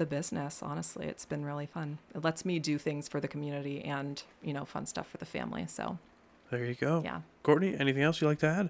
[0.01, 1.05] the business, honestly.
[1.05, 1.99] It's been really fun.
[2.15, 5.25] It lets me do things for the community and, you know, fun stuff for the
[5.25, 5.67] family.
[5.67, 5.99] So
[6.49, 7.03] There you go.
[7.05, 7.21] yeah.
[7.43, 8.69] Courtney, anything else you'd like to add?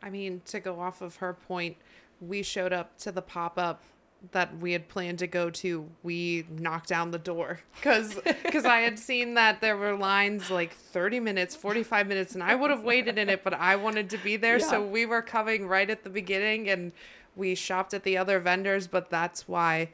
[0.00, 1.76] I mean, to go off of her point,
[2.20, 3.82] we showed up to the pop up
[4.30, 5.88] that we had planned to go to.
[6.04, 8.14] We knocked down the door because
[8.44, 12.54] because I had seen that there were lines like 30 minutes, 45 minutes, and I
[12.54, 15.66] would have waited in it, but I wanted to be there, so we were coming
[15.66, 16.92] right at the beginning, and
[17.34, 19.88] we shopped at the other vendors, but that's why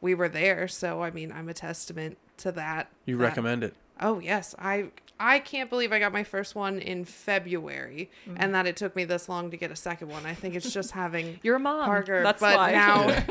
[0.00, 0.68] we were there.
[0.68, 2.88] So I mean, I'm a testament to that.
[3.06, 3.74] You that- recommend it.
[4.02, 4.86] Oh yes, I
[5.22, 8.36] I can't believe I got my first one in February Mm.
[8.38, 10.24] and that it took me this long to get a second one.
[10.24, 11.84] I think it's just having You're mom.
[11.84, 12.72] Parker, That's but why.
[12.72, 13.08] now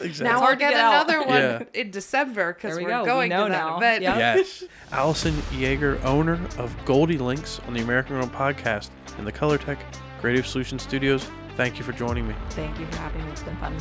[0.00, 0.24] Exactly.
[0.24, 1.62] now I'll get, get another one Yeah.
[1.74, 3.04] in December because we we're go.
[3.04, 3.76] Going know to that now.
[3.76, 4.02] event.
[4.02, 4.16] Yep.
[4.18, 4.64] Yes.
[4.90, 9.78] Allison Yeager, owner of Goldie Links on the American Grown podcast and the ColorTech
[10.20, 11.28] Creative Solutions Studios.
[11.56, 12.34] Thank you for joining me.
[12.50, 13.30] Thank you for having me.
[13.30, 13.76] It's been fun.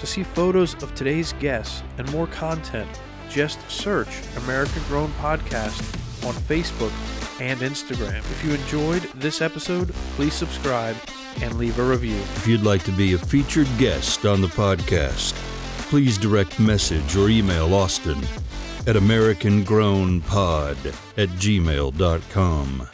[0.00, 2.88] To see photos of today's guests and more content,
[3.28, 5.78] just search American Grown Podcast
[6.26, 6.92] on Facebook
[7.40, 8.18] and Instagram.
[8.18, 10.96] If you enjoyed this episode, please subscribe
[11.42, 12.16] and leave a review.
[12.16, 15.34] If you'd like to be a featured guest on the podcast,
[15.90, 18.18] please direct message or email Austin
[18.86, 20.76] at AmericanGrownPod
[21.18, 22.89] at gmail.com.